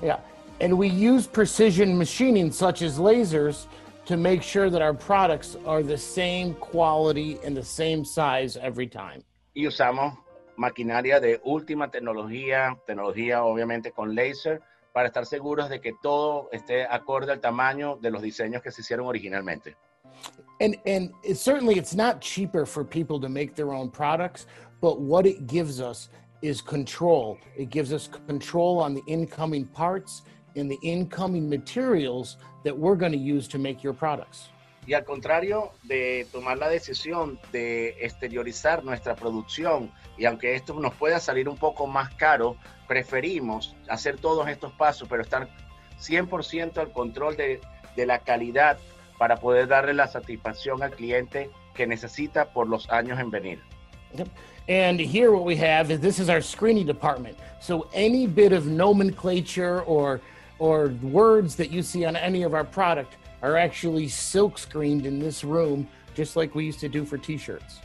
Yeah, 0.00 0.20
and 0.60 0.76
we 0.76 0.88
use 0.88 1.26
precision 1.26 1.96
machining 1.96 2.52
such 2.52 2.82
as 2.82 2.98
lasers 2.98 3.66
to 4.04 4.16
make 4.16 4.42
sure 4.42 4.68
that 4.70 4.82
our 4.82 4.94
products 4.94 5.56
are 5.66 5.82
the 5.82 5.96
same 5.98 6.54
quality 6.54 7.38
and 7.44 7.56
the 7.56 7.64
same 7.64 8.04
size 8.04 8.56
every 8.56 8.86
time. 8.86 9.22
Y 9.54 9.66
usamos 9.66 10.16
maquinaria 10.56 11.20
de 11.20 11.40
última 11.44 11.90
tecnología, 11.90 12.78
tecnología 12.86 13.44
obviamente 13.44 13.92
con 13.92 14.14
laser, 14.14 14.60
para 14.92 15.08
estar 15.08 15.24
seguros 15.24 15.68
de 15.68 15.80
que 15.80 15.92
todo 16.02 16.48
esté 16.52 16.86
acorde 16.88 17.32
al 17.32 17.40
tamaño 17.40 17.96
de 18.00 18.10
los 18.10 18.22
diseños 18.22 18.62
que 18.62 18.70
se 18.70 18.82
hicieron 18.82 19.06
originalmente. 19.06 19.76
And 20.60 20.76
and 20.86 21.10
it, 21.22 21.36
certainly 21.36 21.76
it's 21.76 21.94
not 21.94 22.20
cheaper 22.20 22.66
for 22.66 22.84
people 22.84 23.18
to 23.20 23.28
make 23.28 23.54
their 23.54 23.72
own 23.72 23.90
products, 23.90 24.46
but 24.80 25.00
what 25.00 25.26
it 25.26 25.46
gives 25.46 25.80
us 25.80 26.10
is 26.42 26.60
control. 26.60 27.38
It 27.56 27.70
gives 27.70 27.92
us 27.92 28.08
control 28.26 28.80
on 28.80 28.94
the 28.94 29.02
incoming 29.06 29.66
parts 29.66 30.22
and 30.56 30.70
the 30.70 30.78
incoming 30.82 31.48
materials 31.48 32.36
that 32.64 32.76
we're 32.76 32.96
going 32.96 33.12
to 33.12 33.18
use 33.18 33.48
to 33.48 33.58
make 33.58 33.82
your 33.82 33.94
products. 33.94 34.48
Y 34.84 34.94
al 34.94 35.04
contrario 35.04 35.72
de 35.84 36.26
tomar 36.32 36.58
la 36.58 36.68
decisión 36.68 37.38
de 37.52 37.96
exteriorizar 38.00 38.82
nuestra 38.82 39.14
producción, 39.14 39.92
y 40.18 40.24
aunque 40.24 40.56
esto 40.56 40.74
nos 40.74 40.94
pueda 40.94 41.20
salir 41.20 41.48
un 41.48 41.56
poco 41.56 41.86
más 41.86 42.12
caro, 42.14 42.56
preferimos 42.88 43.76
hacer 43.88 44.18
todos 44.18 44.48
estos 44.48 44.72
pasos, 44.72 45.08
pero 45.08 45.22
estar 45.22 45.48
100% 46.00 46.78
al 46.78 46.90
control 46.90 47.36
de, 47.36 47.60
de 47.94 48.06
la 48.06 48.18
calidad 48.18 48.78
para 49.18 49.36
poder 49.36 49.68
darle 49.68 49.94
la 49.94 50.08
satisfacción 50.08 50.82
al 50.82 50.90
cliente 50.90 51.48
que 51.74 51.86
necesita 51.86 52.52
por 52.52 52.66
los 52.66 52.90
años 52.90 53.20
en 53.20 53.30
venir. 53.30 53.60
Yep. 54.14 54.28
And 54.68 55.00
here 55.00 55.30
what 55.32 55.44
we 55.44 55.56
have 55.56 55.90
is 55.90 56.00
this 56.00 56.18
is 56.18 56.28
our 56.28 56.40
screening 56.40 56.86
department. 56.86 57.36
So 57.60 57.88
any 57.94 58.26
bit 58.26 58.52
of 58.52 58.66
nomenclature 58.66 59.82
or 59.82 60.20
or 60.58 60.88
words 61.02 61.56
that 61.56 61.70
you 61.70 61.82
see 61.82 62.04
on 62.04 62.16
any 62.16 62.42
of 62.42 62.54
our 62.54 62.64
product 62.64 63.16
are 63.42 63.56
actually 63.56 64.08
silk 64.08 64.58
screened 64.58 65.06
in 65.06 65.18
this 65.18 65.44
room, 65.44 65.88
just 66.14 66.36
like 66.36 66.54
we 66.54 66.64
used 66.64 66.80
to 66.80 66.88
do 66.88 67.04
for 67.04 67.18
t-shirts. 67.18 67.80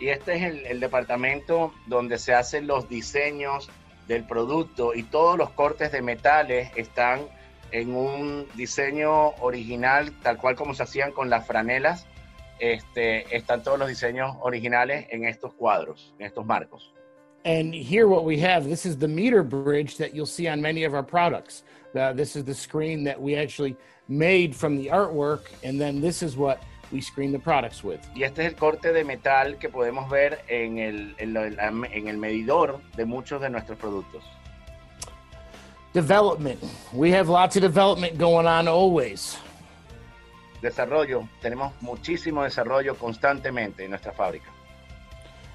Y 0.00 0.08
este 0.08 0.34
es 0.34 0.66
el, 0.66 0.80
departamento 0.80 1.72
donde 1.86 2.18
se 2.18 2.32
hacen 2.32 2.66
los 2.66 2.88
diseños 2.88 3.68
del 4.08 4.24
producto 4.24 4.94
y 4.94 5.02
todos 5.02 5.36
los 5.36 5.50
cortes 5.50 5.92
de 5.92 6.00
metales 6.00 6.70
están 6.74 7.20
en 7.70 7.94
un 7.94 8.48
diseño 8.54 9.28
original, 9.40 10.12
tal 10.22 10.38
cual 10.38 10.56
como 10.56 10.74
se 10.74 10.82
hacían 10.82 11.12
con 11.12 11.28
las 11.28 11.46
franelas. 11.46 12.06
Este, 12.58 13.34
están 13.34 13.62
todos 13.62 13.78
los 13.78 13.88
diseños 13.88 14.36
originales 14.40 15.06
en 15.10 15.24
estos 15.24 15.54
cuadros, 15.54 16.14
en 16.18 16.26
estos 16.26 16.44
marcos. 16.44 16.92
And 17.44 17.74
here, 17.74 18.06
what 18.06 18.24
we 18.24 18.38
have 18.40 18.68
this 18.68 18.84
is 18.84 18.96
the 18.98 19.08
meter 19.08 19.42
bridge 19.42 19.96
that 19.96 20.14
you'll 20.14 20.26
see 20.26 20.46
on 20.48 20.60
many 20.60 20.84
of 20.84 20.94
our 20.94 21.02
products. 21.02 21.62
Uh, 21.98 22.12
this 22.12 22.36
is 22.36 22.44
the 22.44 22.54
screen 22.54 23.02
that 23.04 23.20
we 23.20 23.34
actually 23.34 23.76
made 24.08 24.54
from 24.54 24.76
the 24.76 24.86
artwork, 24.88 25.42
and 25.64 25.80
then 25.80 26.00
this 26.00 26.22
is 26.22 26.36
what 26.36 26.62
we 26.92 27.00
screen 27.00 27.32
the 27.32 27.38
products 27.38 27.82
with. 27.82 28.00
Y 28.14 28.22
este 28.24 28.40
es 28.40 28.46
el 28.52 28.54
corte 28.56 28.92
de 28.92 29.04
metal 29.04 29.56
que 29.58 29.68
podemos 29.70 30.08
ver 30.10 30.40
en 30.48 30.78
el, 30.78 31.14
en, 31.18 31.32
lo- 31.32 31.44
en 31.44 32.08
el 32.08 32.16
medidor 32.18 32.80
de 32.96 33.04
muchos 33.06 33.40
de 33.40 33.48
nuestros 33.48 33.78
productos. 33.78 34.22
Development. 35.92 36.58
We 36.92 37.10
have 37.12 37.28
lots 37.28 37.56
of 37.56 37.62
development 37.62 38.18
going 38.18 38.46
on 38.46 38.68
always. 38.68 39.36
Desarrollo, 40.62 41.28
tenemos 41.40 41.72
muchísimo 41.80 42.44
desarrollo 42.44 42.94
constantemente 42.96 43.84
en 43.84 43.90
nuestra 43.90 44.12
fábrica. 44.12 44.50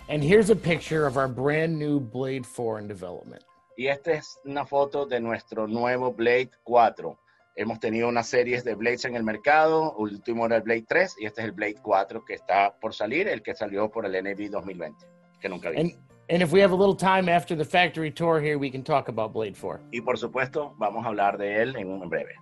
And 0.07 0.23
here's 0.23 0.51
a 0.51 0.55
picture 0.55 1.07
of 1.07 1.17
our 1.17 1.27
brand 1.27 1.79
new 1.79 1.99
Blade 1.99 2.45
4 2.45 2.79
in 2.79 2.87
development. 2.87 3.43
Y 3.75 3.87
esta 3.87 4.13
es 4.13 4.37
una 4.45 4.63
foto 4.63 5.05
de 5.07 5.19
nuestro 5.19 5.65
nuevo 5.65 6.13
Blade 6.13 6.51
4. 6.63 7.17
Hemos 7.57 7.79
tenido 7.79 8.07
unas 8.07 8.27
series 8.27 8.63
de 8.63 8.75
Blades 8.75 9.05
en 9.05 9.15
el 9.15 9.23
mercado, 9.23 9.95
último 9.97 10.45
era 10.45 10.57
el 10.57 10.61
Blade 10.61 10.85
3 10.87 11.15
y 11.21 11.25
este 11.25 11.41
es 11.41 11.45
el 11.45 11.53
Blade 11.53 11.77
4 11.81 12.23
que 12.23 12.35
está 12.35 12.75
por 12.79 12.93
salir, 12.93 13.27
el 13.27 13.41
que 13.41 13.55
salió 13.55 13.89
por 13.89 14.05
el 14.05 14.13
NB 14.13 14.51
2020, 14.51 15.07
que 15.41 15.49
nunca 15.49 15.71
vi. 15.71 15.79
And 15.79 15.91
and 16.29 16.43
if 16.43 16.51
we 16.51 16.61
have 16.61 16.71
a 16.71 16.75
little 16.75 16.95
time 16.95 17.27
after 17.27 17.55
the 17.55 17.65
factory 17.65 18.11
tour 18.11 18.39
here, 18.39 18.59
we 18.59 18.69
can 18.69 18.83
talk 18.83 19.09
about 19.09 19.33
Blade 19.33 19.55
4. 19.57 19.79
Y 19.91 20.01
por 20.01 20.17
supuesto, 20.17 20.75
vamos 20.77 21.03
a 21.03 21.09
hablar 21.09 21.39
de 21.39 21.63
él 21.63 21.75
en 21.77 21.89
un 21.89 22.07
breve. 22.09 22.35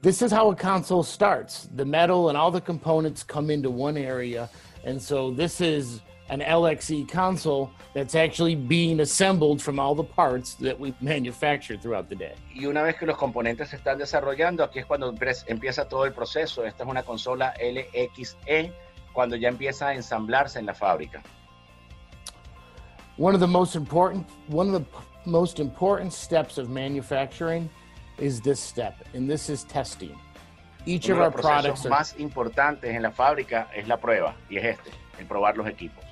This 0.00 0.22
is 0.22 0.32
how 0.32 0.50
a 0.50 0.56
console 0.56 1.02
starts. 1.02 1.68
The 1.74 1.84
metal 1.84 2.30
and 2.30 2.38
all 2.38 2.50
the 2.50 2.60
components 2.60 3.22
come 3.22 3.50
into 3.50 3.70
one 3.70 3.98
area. 3.98 4.48
And 4.84 5.00
so 5.00 5.30
this 5.30 5.60
is 5.60 6.00
an 6.30 6.40
LXE 6.40 7.08
console 7.08 7.70
that's 7.92 8.14
actually 8.14 8.54
being 8.54 9.00
assembled 9.00 9.60
from 9.60 9.78
all 9.78 9.94
the 9.94 10.04
parts 10.04 10.54
that 10.54 10.78
we 10.78 10.94
manufacture 11.00 11.76
throughout 11.76 12.08
the 12.08 12.14
day. 12.14 12.34
Y 12.54 12.66
una 12.66 12.82
vez 12.82 12.96
que 12.96 13.06
los 13.06 13.16
componentes 13.16 13.68
se 13.68 13.76
están 13.76 13.98
desarrollando, 13.98 14.64
aquí 14.64 14.78
es 14.78 14.86
cuando 14.86 15.12
empieza 15.46 15.88
todo 15.88 16.04
el 16.04 16.12
proceso. 16.12 16.64
Esta 16.64 16.84
es 16.84 16.88
una 16.88 17.02
consola 17.02 17.54
LXE, 17.60 18.72
cuando 19.12 19.36
ya 19.36 19.48
empieza 19.48 19.88
a 19.88 19.94
ensamblarse 19.94 20.58
en 20.58 20.66
la 20.66 20.74
fábrica. 20.74 21.22
One 23.16 23.34
of 23.34 23.40
the 23.40 23.46
most 23.46 23.76
important 23.76 24.26
one 24.48 24.74
of 24.74 24.82
the 24.82 25.30
most 25.30 25.60
important 25.60 26.12
steps 26.12 26.58
of 26.58 26.68
manufacturing 26.68 27.70
is 28.18 28.40
this 28.40 28.58
step, 28.58 28.94
and 29.14 29.30
this 29.30 29.48
is 29.48 29.64
testing. 29.64 30.18
Each 30.86 31.08
Uno 31.08 31.16
of 31.16 31.22
our 31.22 31.30
los 31.30 31.40
products 31.40 31.82
procesos 31.82 31.86
are, 31.86 31.90
más 31.90 32.18
importantes 32.18 32.94
en 32.94 33.02
la 33.02 33.10
fábrica 33.10 33.68
es 33.74 33.86
la 33.88 33.98
prueba, 33.98 34.34
y 34.50 34.56
es 34.56 34.64
este, 34.64 34.90
el 35.18 35.26
probar 35.26 35.56
los 35.56 35.66
equipos. 35.66 36.04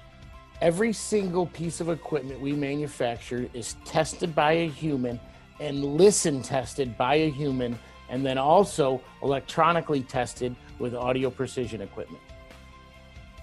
Every 0.62 0.92
single 0.92 1.46
piece 1.46 1.80
of 1.80 1.88
equipment 1.88 2.40
we 2.40 2.52
manufacture 2.52 3.48
is 3.52 3.74
tested 3.84 4.32
by 4.34 4.52
a 4.52 4.68
human 4.68 5.18
and 5.60 5.84
listen 5.84 6.40
tested 6.40 6.96
by 6.96 7.16
a 7.16 7.28
human 7.30 7.76
and 8.10 8.24
then 8.24 8.38
also 8.38 9.00
electronically 9.22 10.02
tested 10.02 10.54
with 10.78 10.94
audio 10.94 11.30
precision 11.30 11.80
equipment. 11.82 12.22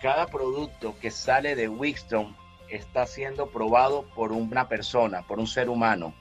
Cada 0.02 0.26
producto 0.28 0.96
que 1.02 1.12
sale 1.12 1.56
de 1.56 1.68
Wixstrom 1.68 2.34
está 2.72 3.06
siendo 3.06 3.48
probado 3.48 4.06
por 4.16 4.32
una 4.32 4.70
persona, 4.70 5.24
por 5.28 5.40
un 5.40 5.48
ser 5.48 5.70
humano. 5.70 6.14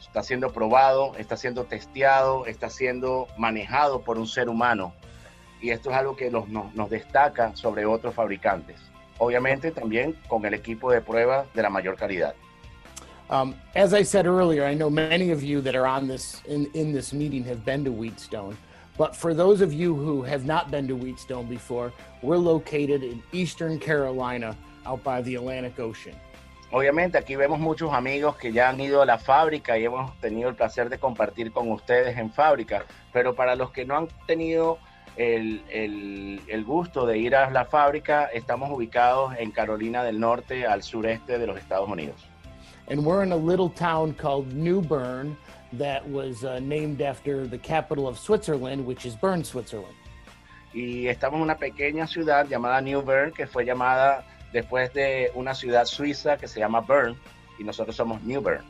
Está 0.00 0.22
siendo 0.22 0.52
probado, 0.52 1.14
está 1.16 1.36
siendo 1.36 1.64
testeado, 1.64 2.44
está 2.44 2.68
siendo 2.68 3.26
manejado 3.38 4.02
por 4.02 4.18
un 4.18 4.26
ser 4.26 4.48
humano. 4.50 4.92
Y 5.62 5.70
esto 5.70 5.90
es 5.90 5.96
algo 5.96 6.14
que 6.16 6.30
los- 6.30 6.48
nos, 6.48 6.74
nos 6.74 6.90
destaca 6.90 7.54
sobre 7.56 7.86
otros 7.86 8.14
fabricantes. 8.14 8.76
Obviamente 9.22 9.70
también 9.70 10.16
con 10.26 10.44
el 10.44 10.52
equipo 10.52 10.90
de 10.90 11.00
prueba 11.00 11.46
de 11.54 11.62
la 11.62 11.70
mayor 11.70 11.94
calidad. 11.94 12.34
Um, 13.30 13.54
as 13.76 13.94
I 13.94 14.02
said 14.02 14.26
earlier, 14.26 14.64
I 14.64 14.74
know 14.74 14.90
many 14.90 15.30
of 15.30 15.44
you 15.44 15.60
that 15.60 15.76
are 15.76 15.86
on 15.86 16.08
this 16.08 16.42
in, 16.48 16.68
in 16.74 16.92
this 16.92 17.12
meeting 17.12 17.44
have 17.44 17.64
been 17.64 17.84
to 17.84 17.92
Wheatstone. 17.92 18.56
But 18.98 19.14
for 19.14 19.32
those 19.32 19.60
of 19.60 19.72
you 19.72 19.94
who 19.94 20.22
have 20.22 20.44
not 20.44 20.72
been 20.72 20.88
to 20.88 20.96
Wheatstone 20.96 21.48
before, 21.48 21.92
we're 22.20 22.36
located 22.36 23.04
in 23.04 23.22
Eastern 23.30 23.78
Carolina, 23.78 24.56
out 24.84 25.04
by 25.04 25.22
the 25.22 25.36
Atlantic 25.36 25.78
Ocean. 25.78 26.16
Obviamente 26.72 27.16
aquí 27.16 27.36
vemos 27.36 27.60
muchos 27.60 27.92
amigos 27.92 28.36
que 28.36 28.50
ya 28.50 28.70
han 28.70 28.80
ido 28.80 29.02
a 29.02 29.06
la 29.06 29.18
fábrica 29.18 29.78
y 29.78 29.84
hemos 29.84 30.18
tenido 30.18 30.48
el 30.48 30.56
placer 30.56 30.88
de 30.88 30.98
compartir 30.98 31.52
con 31.52 31.70
ustedes 31.70 32.18
en 32.18 32.32
fábrica, 32.32 32.86
pero 33.12 33.36
para 33.36 33.54
los 33.54 33.70
que 33.70 33.84
no 33.84 33.96
han 33.96 34.08
tenido 34.26 34.78
el, 35.16 35.62
el- 35.70 36.40
el 36.48 36.64
gusto 36.64 37.06
de 37.06 37.18
ir 37.18 37.34
a 37.36 37.50
la 37.50 37.64
fábrica, 37.64 38.26
estamos 38.32 38.70
ubicados 38.70 39.34
en 39.38 39.50
Carolina 39.50 40.02
del 40.04 40.18
Norte, 40.18 40.66
al 40.66 40.82
sureste 40.82 41.38
de 41.38 41.46
los 41.46 41.58
Estados 41.58 41.88
Unidos. 41.88 42.16
And 42.88 43.04
we're 43.04 43.22
in 43.24 43.32
a 43.32 43.36
little 43.36 43.68
town 43.70 44.12
called 44.14 44.52
New 44.52 44.82
Bern 44.82 45.36
that 45.78 46.02
was 46.08 46.44
uh, 46.44 46.58
named 46.60 47.00
after 47.00 47.46
the 47.46 47.58
capital 47.58 48.06
of 48.08 48.18
Switzerland, 48.18 48.84
which 48.86 49.06
is 49.06 49.14
Bern, 49.14 49.44
Switzerland. 49.44 49.94
Y 50.74 51.06
estamos 51.06 51.36
en 51.36 51.42
una 51.42 51.56
pequeña 51.56 52.06
ciudad 52.06 52.46
llamada 52.48 52.80
New 52.80 53.02
Bern, 53.02 53.32
que 53.32 53.46
fue 53.46 53.64
llamada 53.64 54.24
después 54.52 54.92
de 54.94 55.30
una 55.34 55.54
ciudad 55.54 55.84
suiza 55.84 56.36
que 56.36 56.48
se 56.48 56.60
llama 56.60 56.80
Bern, 56.80 57.16
y 57.58 57.64
nosotros 57.64 57.94
somos 57.94 58.22
New 58.22 58.40
Bern. 58.42 58.64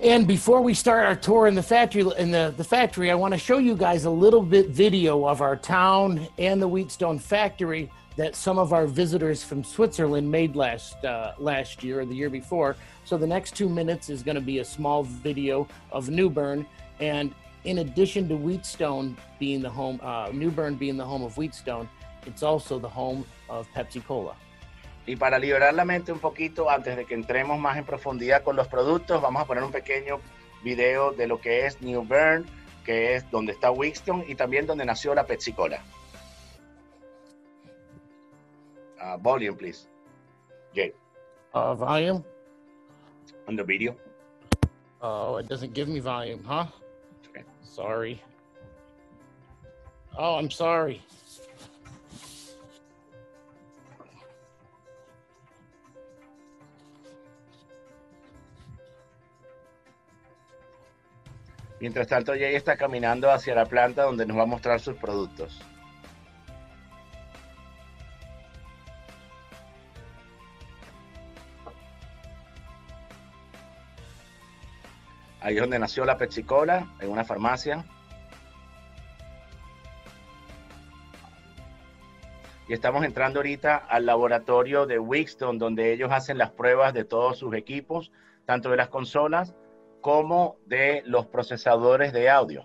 And 0.00 0.28
before 0.28 0.60
we 0.60 0.74
start 0.74 1.06
our 1.06 1.16
tour 1.16 1.48
in 1.48 1.56
the 1.56 1.62
factory, 1.62 2.04
in 2.18 2.30
the, 2.30 2.54
the 2.56 2.62
factory, 2.62 3.10
I 3.10 3.16
want 3.16 3.34
to 3.34 3.38
show 3.38 3.58
you 3.58 3.74
guys 3.74 4.04
a 4.04 4.10
little 4.10 4.42
bit 4.42 4.68
video 4.68 5.26
of 5.26 5.40
our 5.40 5.56
town 5.56 6.28
and 6.38 6.62
the 6.62 6.68
Wheatstone 6.68 7.18
factory 7.18 7.90
that 8.16 8.36
some 8.36 8.60
of 8.60 8.72
our 8.72 8.86
visitors 8.86 9.42
from 9.42 9.64
Switzerland 9.64 10.30
made 10.30 10.54
last 10.54 11.04
uh, 11.04 11.32
last 11.38 11.82
year 11.82 12.00
or 12.00 12.04
the 12.04 12.14
year 12.14 12.30
before. 12.30 12.76
So 13.04 13.18
the 13.18 13.26
next 13.26 13.56
two 13.56 13.68
minutes 13.68 14.08
is 14.08 14.22
going 14.22 14.36
to 14.36 14.40
be 14.40 14.60
a 14.60 14.64
small 14.64 15.02
video 15.02 15.66
of 15.90 16.10
New 16.10 16.30
Bern, 16.30 16.64
and 17.00 17.34
in 17.64 17.78
addition 17.78 18.28
to 18.28 18.36
Wheatstone 18.36 19.16
being 19.40 19.62
the 19.62 19.70
home, 19.70 19.98
uh, 20.00 20.30
being 20.30 20.96
the 20.96 21.04
home 21.04 21.24
of 21.24 21.36
Wheatstone, 21.36 21.88
it's 22.24 22.44
also 22.44 22.78
the 22.78 22.88
home 22.88 23.24
of 23.50 23.66
Pepsi 23.74 24.04
Cola. 24.04 24.36
Y 25.08 25.16
para 25.16 25.38
liberar 25.38 25.72
la 25.72 25.86
mente 25.86 26.12
un 26.12 26.18
poquito, 26.18 26.68
antes 26.68 26.94
de 26.94 27.06
que 27.06 27.14
entremos 27.14 27.58
más 27.58 27.78
en 27.78 27.84
profundidad 27.86 28.42
con 28.42 28.56
los 28.56 28.68
productos, 28.68 29.22
vamos 29.22 29.40
a 29.40 29.46
poner 29.46 29.64
un 29.64 29.72
pequeño 29.72 30.20
video 30.62 31.12
de 31.12 31.26
lo 31.26 31.40
que 31.40 31.64
es 31.64 31.80
New 31.80 32.04
Bern, 32.06 32.44
que 32.84 33.14
es 33.14 33.30
donde 33.30 33.52
está 33.52 33.70
Wixton 33.70 34.26
y 34.28 34.34
también 34.34 34.66
donde 34.66 34.84
nació 34.84 35.14
la 35.14 35.24
Pepsi 35.24 35.54
Cola. 35.54 35.82
Uh, 39.00 39.16
volume, 39.18 39.56
please. 39.56 39.88
Jay, 40.74 40.92
Uh, 41.54 41.74
volume? 41.74 42.22
on 43.48 43.56
the 43.56 43.64
video. 43.64 43.96
Oh, 45.00 45.38
it 45.38 45.48
doesn't 45.48 45.72
give 45.72 45.88
me 45.88 46.00
volume, 46.00 46.44
huh? 46.44 46.66
Okay. 47.30 47.44
Sorry. 47.62 48.20
Oh, 50.18 50.36
I'm 50.36 50.50
sorry. 50.50 51.00
Mientras 61.80 62.08
tanto, 62.08 62.32
Jay 62.32 62.56
está 62.56 62.76
caminando 62.76 63.30
hacia 63.30 63.54
la 63.54 63.64
planta 63.64 64.02
donde 64.02 64.26
nos 64.26 64.36
va 64.36 64.42
a 64.42 64.46
mostrar 64.46 64.80
sus 64.80 64.96
productos. 64.96 65.60
Ahí 75.40 75.54
es 75.54 75.60
donde 75.60 75.78
nació 75.78 76.04
la 76.04 76.18
Pepsi 76.18 76.42
Cola, 76.42 76.88
en 77.00 77.10
una 77.10 77.24
farmacia. 77.24 77.84
Y 82.68 82.72
estamos 82.72 83.04
entrando 83.04 83.38
ahorita 83.38 83.76
al 83.76 84.04
laboratorio 84.04 84.84
de 84.84 84.98
Wixton, 84.98 85.58
donde 85.58 85.92
ellos 85.92 86.10
hacen 86.10 86.38
las 86.38 86.50
pruebas 86.50 86.92
de 86.92 87.04
todos 87.04 87.38
sus 87.38 87.54
equipos, 87.54 88.10
tanto 88.46 88.68
de 88.68 88.76
las 88.76 88.88
consolas 88.88 89.54
como 90.00 90.56
de 90.66 91.02
los 91.04 91.26
procesadores 91.26 92.12
de 92.12 92.30
audio. 92.30 92.64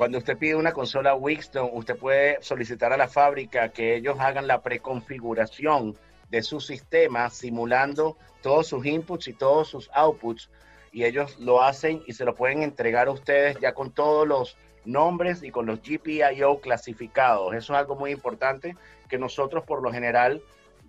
Cuando 0.00 0.16
usted 0.16 0.38
pide 0.38 0.54
una 0.54 0.72
consola 0.72 1.14
Wixton, 1.14 1.68
usted 1.74 1.94
puede 1.94 2.42
solicitar 2.42 2.90
a 2.90 2.96
la 2.96 3.06
fábrica 3.06 3.68
que 3.68 3.94
ellos 3.94 4.18
hagan 4.18 4.46
la 4.46 4.62
preconfiguración 4.62 5.94
de 6.30 6.42
su 6.42 6.58
sistema 6.58 7.28
simulando 7.28 8.16
todos 8.40 8.68
sus 8.68 8.86
inputs 8.86 9.28
y 9.28 9.34
todos 9.34 9.68
sus 9.68 9.90
outputs 9.92 10.48
y 10.90 11.04
ellos 11.04 11.38
lo 11.38 11.62
hacen 11.62 12.02
y 12.06 12.14
se 12.14 12.24
lo 12.24 12.34
pueden 12.34 12.62
entregar 12.62 13.08
a 13.08 13.10
ustedes 13.10 13.58
ya 13.60 13.74
con 13.74 13.90
todos 13.90 14.26
los 14.26 14.56
nombres 14.86 15.42
y 15.42 15.50
con 15.50 15.66
los 15.66 15.82
GPIO 15.82 16.62
clasificados. 16.62 17.52
Eso 17.54 17.74
es 17.74 17.78
algo 17.78 17.94
muy 17.94 18.10
importante 18.10 18.78
que 19.06 19.18
nosotros 19.18 19.64
por 19.64 19.82
lo 19.82 19.92
general 19.92 20.40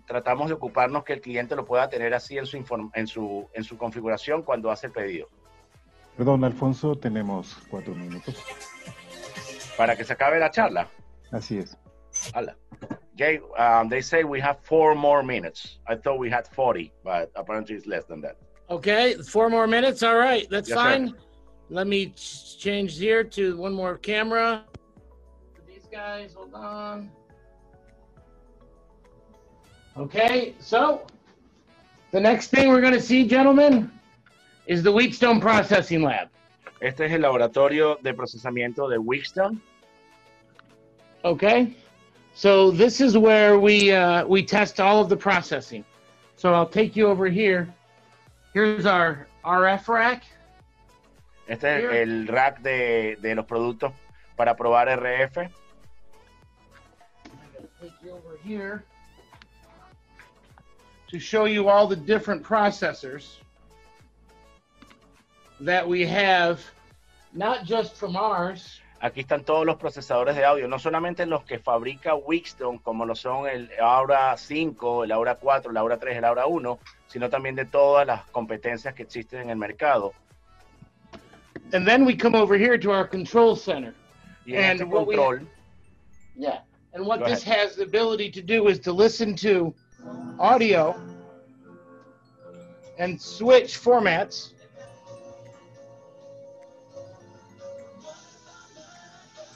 tratamos 0.06 0.48
de 0.48 0.54
ocuparnos 0.54 1.04
que 1.04 1.12
el 1.12 1.20
cliente 1.20 1.54
lo 1.54 1.66
pueda 1.66 1.90
tener 1.90 2.14
así 2.14 2.38
en 2.38 2.46
su, 2.46 2.64
en 2.94 3.06
su, 3.06 3.46
en 3.52 3.62
su 3.62 3.76
configuración 3.76 4.40
cuando 4.40 4.70
hace 4.70 4.86
el 4.86 4.94
pedido. 4.94 5.28
Perdón, 6.16 6.44
Alfonso, 6.44 6.94
tenemos 6.94 7.58
cuatro 7.70 7.94
minutos 7.94 8.42
para 9.76 9.96
que 9.96 10.04
se 10.04 10.12
acabe 10.12 10.38
la 10.38 10.50
charla. 10.50 10.88
Así 11.32 11.58
es. 11.58 11.76
Hola. 12.34 12.56
Jay, 13.16 13.40
um, 13.58 13.88
they 13.88 14.00
say 14.00 14.24
we 14.24 14.40
have 14.40 14.58
four 14.62 14.94
more 14.94 15.22
minutes. 15.22 15.78
I 15.86 15.96
thought 15.96 16.18
we 16.18 16.30
had 16.30 16.48
40, 16.48 16.92
but 17.04 17.30
apparently 17.36 17.74
it's 17.76 17.86
less 17.86 18.04
than 18.04 18.20
that. 18.22 18.36
Okay, 18.70 19.14
four 19.14 19.50
more 19.50 19.66
minutes. 19.66 20.02
All 20.02 20.16
right, 20.16 20.48
that's 20.48 20.68
yes, 20.68 20.76
fine. 20.76 21.08
Sir. 21.08 21.14
Let 21.68 21.86
me 21.86 22.06
change 22.06 22.98
here 22.98 23.24
to 23.24 23.56
one 23.56 23.72
more 23.72 23.96
camera. 23.98 24.64
These 25.66 25.86
guys, 25.90 26.34
hold 26.34 26.54
on. 26.54 27.10
Okay, 29.96 30.54
so 30.58 31.06
the 32.12 32.20
next 32.20 32.48
thing 32.48 32.70
we're 32.70 32.80
going 32.80 32.94
to 32.94 33.00
see, 33.00 33.26
gentlemen, 33.26 33.90
is 34.66 34.82
the 34.82 34.90
Wheatstone 34.90 35.40
Processing 35.40 36.02
Lab. 36.02 36.28
Este 36.82 37.06
es 37.06 37.12
el 37.12 37.22
laboratorio 37.22 37.96
de 38.02 38.12
procesamiento 38.12 38.88
de 38.88 38.98
Wixton. 38.98 39.62
Okay. 41.22 41.76
So 42.34 42.72
this 42.72 43.00
is 43.00 43.16
where 43.16 43.56
we 43.56 43.92
uh, 43.92 44.26
we 44.26 44.42
test 44.42 44.80
all 44.80 45.00
of 45.00 45.08
the 45.08 45.16
processing. 45.16 45.84
So 46.34 46.52
I'll 46.52 46.68
take 46.68 46.96
you 46.96 47.06
over 47.06 47.28
here. 47.28 47.72
Here's 48.52 48.84
our 48.84 49.28
RF 49.44 49.86
rack. 49.86 50.24
Este 51.46 51.64
es 51.66 51.84
el 51.92 52.26
rack 52.26 52.60
de, 52.62 53.16
de 53.22 53.34
los 53.36 53.46
productos 53.46 53.92
para 54.36 54.56
probar 54.56 54.88
RF. 54.88 55.34
Take 57.80 57.92
you 58.02 58.10
over 58.10 58.38
here 58.42 58.82
to 61.08 61.20
show 61.20 61.44
you 61.44 61.68
all 61.68 61.86
the 61.86 61.96
different 61.96 62.42
processors 62.42 63.36
that 65.62 65.86
we 65.86 66.04
have, 66.04 66.60
not 67.32 67.64
just 67.64 67.96
from 67.96 68.16
ours. 68.16 68.80
Aquí 69.00 69.20
están 69.22 69.44
todos 69.44 69.66
los 69.66 69.76
procesadores 69.78 70.36
de 70.36 70.44
audio, 70.44 70.68
no 70.68 70.78
solamente 70.78 71.26
los 71.26 71.42
que 71.42 71.58
fabrica 71.58 72.14
Wixton, 72.14 72.78
como 72.78 73.04
lo 73.04 73.16
son 73.16 73.48
el 73.48 73.68
Aura 73.80 74.36
5, 74.36 75.04
el 75.04 75.10
Aura 75.10 75.34
4, 75.34 75.72
el 75.72 75.76
Aura 75.76 75.98
3, 75.98 76.18
el 76.18 76.24
Aura 76.24 76.46
1, 76.46 76.78
sino 77.08 77.28
también 77.28 77.56
de 77.56 77.64
todas 77.64 78.06
las 78.06 78.24
competencias 78.26 78.94
que 78.94 79.02
existen 79.02 79.40
en 79.40 79.50
el 79.50 79.56
mercado. 79.56 80.12
And 81.72 81.84
then 81.84 82.04
we 82.04 82.14
come 82.14 82.36
over 82.36 82.56
here 82.56 82.78
to 82.78 82.92
our 82.92 83.08
control 83.08 83.56
center. 83.56 83.92
Y 84.46 84.52
en 84.54 84.64
and 84.64 84.80
este 84.82 84.90
control, 84.90 85.38
we, 85.38 85.46
yeah, 86.36 86.60
and 86.92 87.04
what 87.04 87.24
this 87.24 87.42
ahead. 87.42 87.58
has 87.58 87.76
the 87.76 87.82
ability 87.82 88.30
to 88.30 88.42
do 88.42 88.68
is 88.68 88.78
to 88.80 88.92
listen 88.92 89.34
to 89.36 89.74
audio 90.38 90.94
and 92.98 93.20
switch 93.20 93.78
formats 93.80 94.52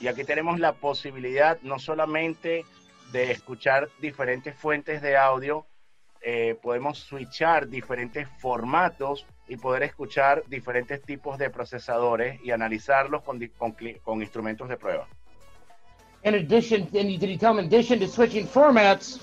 Y 0.00 0.08
aquí 0.08 0.24
tenemos 0.24 0.60
la 0.60 0.72
posibilidad 0.72 1.58
no 1.62 1.78
solamente 1.78 2.64
de 3.12 3.30
escuchar 3.30 3.88
diferentes 4.00 4.54
fuentes 4.54 5.00
de 5.00 5.16
audio, 5.16 5.66
eh, 6.20 6.56
podemos 6.60 6.98
switchar 6.98 7.68
diferentes 7.68 8.28
formatos 8.38 9.24
y 9.48 9.56
poder 9.56 9.84
escuchar 9.84 10.42
diferentes 10.48 11.00
tipos 11.02 11.38
de 11.38 11.50
procesadores 11.50 12.40
y 12.42 12.50
analizarlos 12.50 13.22
con, 13.22 13.38
con, 13.56 13.76
con 14.02 14.20
instrumentos 14.20 14.68
de 14.68 14.76
prueba. 14.76 15.06
In 16.24 16.34
addition, 16.34 16.82
and 16.82 17.20
did 17.20 17.30
you 17.30 17.38
tell 17.38 17.54
me, 17.54 17.60
in 17.60 17.66
addition 17.66 18.00
to 18.00 18.08
switching 18.08 18.48
formats, 18.48 19.20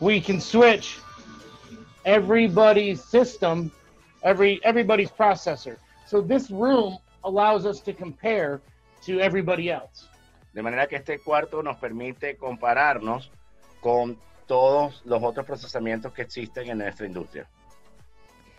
we 0.00 0.20
can 0.20 0.40
switch 0.40 0.98
everybody's 2.04 3.00
system, 3.00 3.70
every 4.24 4.60
everybody's 4.64 5.10
processor. 5.10 5.76
So 6.06 6.20
this 6.20 6.50
room 6.50 6.98
allows 7.22 7.64
us 7.64 7.80
to 7.82 7.92
compare 7.92 8.60
to 9.06 9.20
everybody 9.20 9.70
else. 9.70 10.08
De 10.52 10.62
manera 10.62 10.86
que 10.86 10.96
este 10.96 11.18
cuarto 11.18 11.62
nos 11.62 11.76
permite 11.76 12.36
compararnos 12.36 13.30
con 13.80 14.18
todos 14.46 15.02
los 15.04 15.22
otros 15.22 15.46
procesamientos 15.46 16.12
que 16.12 16.22
existen 16.22 16.68
en 16.68 16.78
nuestra 16.78 17.06
industria. 17.06 17.48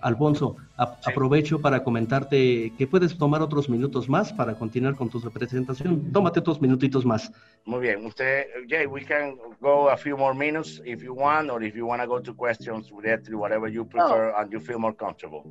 Alfonso, 0.03 0.57
aprovecho 0.77 1.59
para 1.59 1.81
comentarte 1.81 2.73
que 2.77 2.87
puedes 2.87 3.17
tomar 3.17 3.41
otros 3.41 3.69
minutos 3.69 4.09
más 4.09 4.33
para 4.33 4.53
continuar 4.53 4.95
con 4.95 5.09
tu 5.09 5.19
representación. 5.19 6.11
Tómate 6.11 6.39
otros 6.39 6.61
minutitos 6.61 7.05
más. 7.05 7.31
Muy 7.65 7.79
bien. 7.79 8.05
Usted, 8.05 8.45
Jay, 8.67 8.85
we 8.85 9.01
can 9.01 9.37
go 9.61 9.89
a 9.89 9.95
few 9.95 10.17
more 10.17 10.33
minutes 10.33 10.81
if 10.85 11.01
you 11.01 11.13
want, 11.13 11.49
or 11.49 11.63
if 11.63 11.73
you 11.75 11.87
want 11.87 12.01
to 12.01 12.07
go 12.07 12.19
to 12.19 12.33
questions 12.33 12.89
directly, 12.89 13.35
whatever 13.35 13.69
you 13.69 13.85
prefer, 13.85 14.33
and 14.37 14.51
you 14.51 14.59
feel 14.59 14.77
more 14.77 14.93
comfortable. 14.93 15.45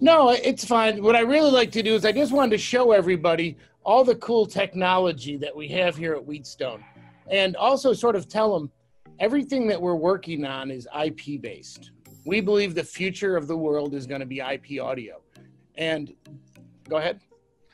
No, 0.00 0.30
it's 0.30 0.64
fine. 0.64 1.02
What 1.02 1.16
I 1.16 1.20
really 1.20 1.50
like 1.50 1.72
to 1.72 1.82
do 1.82 1.94
is 1.94 2.04
I 2.04 2.12
just 2.12 2.32
wanted 2.32 2.50
to 2.50 2.58
show 2.58 2.92
everybody 2.92 3.56
all 3.84 4.04
the 4.04 4.16
cool 4.16 4.44
technology 4.44 5.38
that 5.38 5.54
we 5.56 5.68
have 5.68 5.96
here 5.96 6.14
at 6.14 6.24
Wheatstone, 6.26 6.84
and 7.30 7.56
also 7.56 7.94
sort 7.94 8.16
of 8.16 8.28
tell 8.28 8.52
them 8.52 8.70
everything 9.18 9.66
that 9.68 9.80
we're 9.80 9.94
working 9.94 10.44
on 10.44 10.70
is 10.70 10.86
IP 10.94 11.40
based 11.40 11.92
we 12.24 12.40
believe 12.40 12.74
the 12.74 12.84
future 12.84 13.36
of 13.36 13.46
the 13.46 13.56
world 13.56 13.94
is 13.94 14.06
going 14.06 14.20
to 14.20 14.26
be 14.26 14.40
IP 14.40 14.82
audio. 14.82 15.20
And 15.76 16.14
go 16.88 16.96
ahead. 16.96 17.20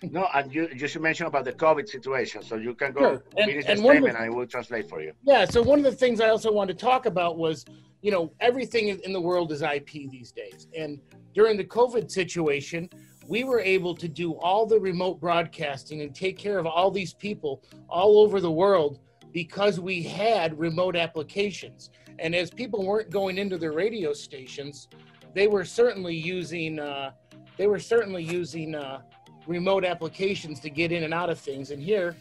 No, 0.03 0.29
and 0.35 0.53
you, 0.55 0.69
you 0.75 0.89
should 0.89 1.03
mention 1.03 1.27
about 1.27 1.45
the 1.45 1.53
COVID 1.53 1.89
situation. 1.89 2.43
So 2.43 2.57
you 2.57 2.75
can 2.75 2.93
go 2.93 3.01
sure. 3.01 3.25
and, 3.37 3.51
finish 3.51 3.65
and 3.69 3.79
the 3.79 3.83
statement 3.83 4.03
the, 4.03 4.09
and 4.09 4.17
I 4.19 4.29
will 4.31 4.47
translate 4.47 4.89
for 4.89 5.03
you. 5.03 5.13
Yeah. 5.23 5.45
So 5.45 5.63
one 5.63 5.79
of 5.79 5.85
the 5.85 5.93
things 5.93 6.21
I 6.21 6.31
also 6.31 6.51
wanted 6.51 6.79
to 6.79 6.85
talk 6.85 7.05
about 7.05 7.37
was, 7.37 7.67
you 8.01 8.11
know, 8.11 8.33
everything 8.41 8.89
in 8.89 9.13
the 9.13 9.21
world 9.21 9.53
is 9.53 9.61
IP 9.61 10.11
these 10.11 10.33
days. 10.33 10.69
And 10.77 11.01
during 11.35 11.59
the 11.59 11.65
COVID 11.65 12.11
situation, 12.11 12.89
we 13.29 13.45
were 13.45 13.61
able 13.61 13.95
to 13.95 14.09
do 14.09 14.33
all 14.39 14.65
the 14.65 14.81
remote 14.81 15.21
broadcasting 15.21 16.01
and 16.01 16.15
take 16.15 16.39
care 16.39 16.59
of 16.59 16.67
all 16.67 16.91
these 16.91 17.13
people 17.13 17.63
all 17.89 18.21
over 18.21 18.41
the 18.41 18.51
world 18.51 19.01
because 19.33 19.79
we 19.79 20.03
had 20.03 20.59
remote 20.59 20.97
applications. 20.97 21.91
And 22.21 22.35
as 22.35 22.51
people 22.51 22.85
weren't 22.85 23.11
going 23.11 23.39
into 23.39 23.57
their 23.57 23.73
radio 23.73 24.13
stations, 24.13 24.89
they 25.35 25.49
were 25.49 25.65
certainly 25.65 26.15
using 26.15 26.79
uh, 26.79 27.13
they 27.57 27.67
were 27.67 27.79
certainly 27.79 28.23
using 28.23 28.75
uh, 28.75 29.01
remote 29.47 29.85
applications 29.85 30.61
to 30.61 30.71
get 30.71 30.93
in 30.93 31.03
and 31.03 31.15
out 31.15 31.31
of 31.31 31.39
things. 31.39 31.71
And 31.71 31.83
here 31.83 32.15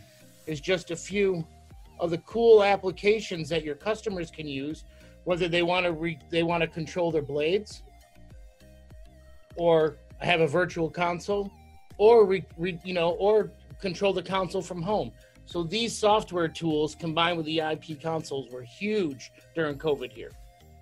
is 0.47 0.59
just 0.61 0.91
a 0.91 0.95
few 0.95 1.45
of 1.99 2.11
the 2.11 2.17
cool 2.19 2.63
applications 2.63 3.49
that 3.49 3.63
your 3.63 3.75
customers 3.75 4.31
can 4.31 4.47
use, 4.47 4.85
whether 5.25 5.47
they 5.47 5.63
want 5.63 5.85
to 5.85 5.91
re- 5.91 6.19
they 6.29 6.43
want 6.43 6.61
to 6.61 6.67
control 6.67 7.11
their 7.11 7.21
blades, 7.21 7.83
or 9.57 9.97
have 10.19 10.39
a 10.39 10.47
virtual 10.47 10.89
console, 10.89 11.51
or 11.97 12.25
re- 12.25 12.45
re- 12.57 12.79
you 12.85 12.93
know, 12.93 13.11
or 13.11 13.51
control 13.81 14.13
the 14.13 14.23
console 14.23 14.61
from 14.61 14.81
home. 14.81 15.11
So 15.49 15.63
these 15.63 15.97
software 15.97 16.47
tools 16.47 16.93
combined 16.93 17.37
with 17.37 17.47
the 17.47 17.59
IP 17.59 17.99
consoles 17.99 18.51
were 18.51 18.61
huge 18.61 19.31
during 19.55 19.79
COVID 19.79 20.11
here. 20.11 20.29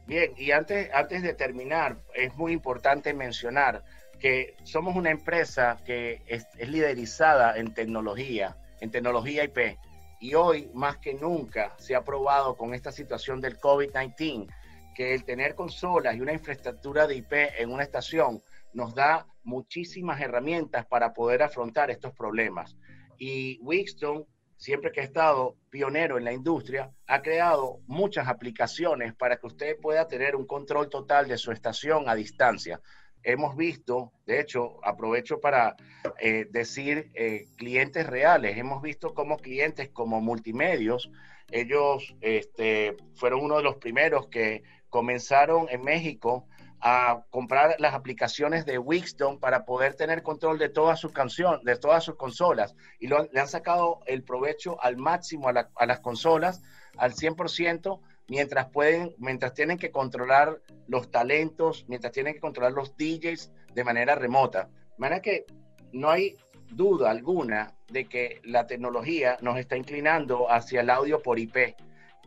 Bien, 0.08 0.34
y 0.38 0.52
antes, 0.52 0.90
antes 0.94 1.24
de 1.24 1.34
terminar, 1.34 1.96
es 2.14 2.36
muy 2.36 2.52
importante 2.52 3.14
mencionar 3.14 3.82
que 4.20 4.58
somos 4.66 4.98
una 4.98 5.10
empresa 5.10 5.78
que 5.86 6.22
es, 6.28 6.46
liderizada 6.60 7.58
en 7.58 7.74
tecnología, 7.74 8.58
en 8.82 8.92
tecnología 8.92 9.46
IP. 9.46 9.78
Y 10.20 10.34
hoy, 10.34 10.70
más 10.74 10.98
que 10.98 11.14
nunca, 11.14 11.74
se 11.78 11.96
ha 11.96 12.04
probado 12.04 12.58
con 12.58 12.74
esta 12.74 12.92
situación 12.92 13.40
del 13.40 13.58
COVID-19 13.62 14.52
que 14.94 15.14
el 15.14 15.24
tener 15.24 15.56
consolas 15.56 16.18
y 16.18 16.20
una 16.20 16.34
infraestructura 16.34 17.08
de 17.08 17.16
IP 17.16 17.32
en 17.58 17.72
una 17.72 17.84
estación 17.84 18.44
nos 18.74 18.94
da 18.94 19.28
muchísimas 19.46 20.20
herramientas 20.20 20.86
para 20.88 21.14
poder 21.14 21.42
afrontar 21.42 21.90
estos 21.90 22.12
problemas. 22.14 22.76
Y 23.18 23.60
Wixton 23.62 24.26
siempre 24.58 24.92
que 24.92 25.02
ha 25.02 25.04
estado 25.04 25.56
pionero 25.70 26.18
en 26.18 26.26
la 26.26 26.34
industria, 26.34 26.92
ha 27.06 27.22
creado 27.22 27.80
muchas 27.86 28.28
aplicaciones 28.28 29.14
para 29.14 29.38
que 29.38 29.48
usted 29.48 29.78
pueda 29.80 30.08
tener 30.08 30.36
un 30.36 30.46
control 30.46 30.90
total 30.90 31.28
de 31.28 31.38
su 31.38 31.52
estación 31.52 32.10
a 32.10 32.16
distancia. 32.16 32.82
Hemos 33.24 33.56
visto, 33.56 34.12
de 34.26 34.40
hecho, 34.40 34.80
aprovecho 34.84 35.40
para 35.40 35.76
eh, 36.20 36.48
decir 36.50 37.12
eh, 37.14 37.46
clientes 37.56 38.08
reales, 38.08 38.58
hemos 38.58 38.82
visto 38.82 39.14
como 39.14 39.38
clientes 39.38 39.90
como 39.90 40.22
multimedios, 40.22 41.12
ellos 41.52 42.16
este, 42.22 42.98
fueron 43.16 43.42
uno 43.42 43.58
de 43.58 43.64
los 43.64 43.78
primeros 43.78 44.28
que 44.28 44.64
comenzaron 44.90 45.68
en 45.70 45.82
México 45.82 46.48
a 46.80 47.24
comprar 47.32 47.76
las 47.80 47.94
aplicaciones 47.94 48.66
de 48.66 48.78
Wixton 48.78 49.40
para 49.40 49.66
poder 49.66 49.96
tener 49.96 50.22
control 50.22 50.60
de 50.60 50.70
todas 50.70 51.00
sus 51.00 51.12
canciones, 51.12 51.64
de 51.64 51.76
todas 51.76 52.04
sus 52.04 52.16
consolas. 52.16 52.76
Y 53.00 53.08
le 53.08 53.40
han 53.40 53.48
sacado 53.48 54.00
el 54.06 54.24
provecho 54.24 54.82
al 54.82 54.98
máximo 54.98 55.50
a, 55.50 55.86
las 55.86 56.00
consolas, 56.02 56.62
al 56.98 57.14
100%, 57.14 58.00
mientras 58.28 58.70
pueden, 58.70 59.16
mientras 59.18 59.54
tienen 59.54 59.78
que 59.78 59.92
controlar 59.92 60.62
los 60.88 61.10
talentos, 61.10 61.86
mientras 61.88 62.14
tienen 62.14 62.34
que 62.34 62.40
controlar 62.40 62.74
los 62.74 62.96
DJs 62.96 63.52
de 63.74 63.84
manera 63.84 64.16
remota. 64.16 64.66
De 64.66 64.98
manera 64.98 65.22
que 65.22 65.46
no 65.94 66.10
hay 66.10 66.36
duda 66.70 67.10
alguna 67.10 67.74
de 67.88 68.06
que 68.06 68.42
la 68.44 68.68
tecnología 68.68 69.38
nos 69.42 69.58
está 69.58 69.78
inclinando 69.78 70.52
hacia 70.52 70.82
el 70.82 70.90
audio 70.90 71.22
por 71.22 71.40
IP. 71.40 71.76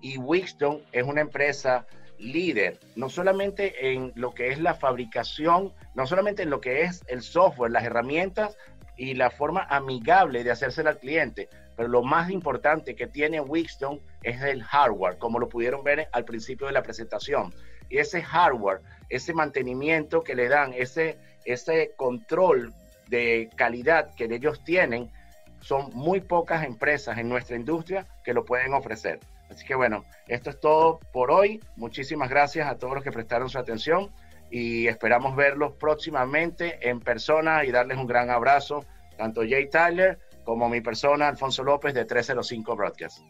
Y 0.00 0.18
Wixton 0.18 0.82
es 0.92 1.04
una 1.04 1.20
empresa 1.20 1.86
líder, 2.20 2.78
no 2.96 3.08
solamente 3.08 3.92
en 3.92 4.12
lo 4.14 4.32
que 4.32 4.48
es 4.48 4.60
la 4.60 4.74
fabricación, 4.74 5.72
no 5.94 6.06
solamente 6.06 6.42
en 6.42 6.50
lo 6.50 6.60
que 6.60 6.82
es 6.82 7.02
el 7.08 7.22
software, 7.22 7.72
las 7.72 7.84
herramientas 7.84 8.56
y 8.96 9.14
la 9.14 9.30
forma 9.30 9.66
amigable 9.70 10.44
de 10.44 10.50
hacérsela 10.50 10.90
al 10.90 10.98
cliente, 10.98 11.48
pero 11.76 11.88
lo 11.88 12.02
más 12.02 12.30
importante 12.30 12.94
que 12.94 13.06
tiene 13.06 13.40
Wixton 13.40 14.00
es 14.22 14.42
el 14.42 14.62
hardware, 14.62 15.16
como 15.16 15.38
lo 15.38 15.48
pudieron 15.48 15.82
ver 15.82 16.08
al 16.12 16.24
principio 16.24 16.66
de 16.66 16.74
la 16.74 16.82
presentación. 16.82 17.54
Y 17.88 17.98
ese 17.98 18.22
hardware, 18.22 18.82
ese 19.08 19.32
mantenimiento 19.32 20.22
que 20.22 20.34
le 20.34 20.48
dan, 20.48 20.74
ese, 20.74 21.18
ese 21.44 21.92
control 21.96 22.74
de 23.08 23.48
calidad 23.56 24.14
que 24.14 24.24
ellos 24.24 24.62
tienen, 24.62 25.10
son 25.60 25.90
muy 25.94 26.20
pocas 26.20 26.64
empresas 26.64 27.18
en 27.18 27.28
nuestra 27.28 27.56
industria 27.56 28.06
que 28.24 28.34
lo 28.34 28.44
pueden 28.44 28.74
ofrecer. 28.74 29.20
Así 29.50 29.64
que 29.66 29.74
bueno, 29.74 30.04
esto 30.28 30.50
es 30.50 30.60
todo 30.60 31.00
por 31.12 31.30
hoy. 31.30 31.60
Muchísimas 31.76 32.30
gracias 32.30 32.68
a 32.68 32.78
todos 32.78 32.94
los 32.94 33.04
que 33.04 33.10
prestaron 33.10 33.50
su 33.50 33.58
atención 33.58 34.10
y 34.50 34.86
esperamos 34.86 35.36
verlos 35.36 35.72
próximamente 35.78 36.88
en 36.88 37.00
persona 37.00 37.64
y 37.64 37.70
darles 37.70 37.98
un 37.98 38.06
gran 38.06 38.30
abrazo, 38.30 38.84
tanto 39.16 39.42
Jay 39.42 39.68
Tyler 39.68 40.18
como 40.44 40.68
mi 40.68 40.80
persona, 40.80 41.28
Alfonso 41.28 41.62
López 41.62 41.94
de 41.94 42.04
305 42.04 42.76
Broadcast. 42.76 43.20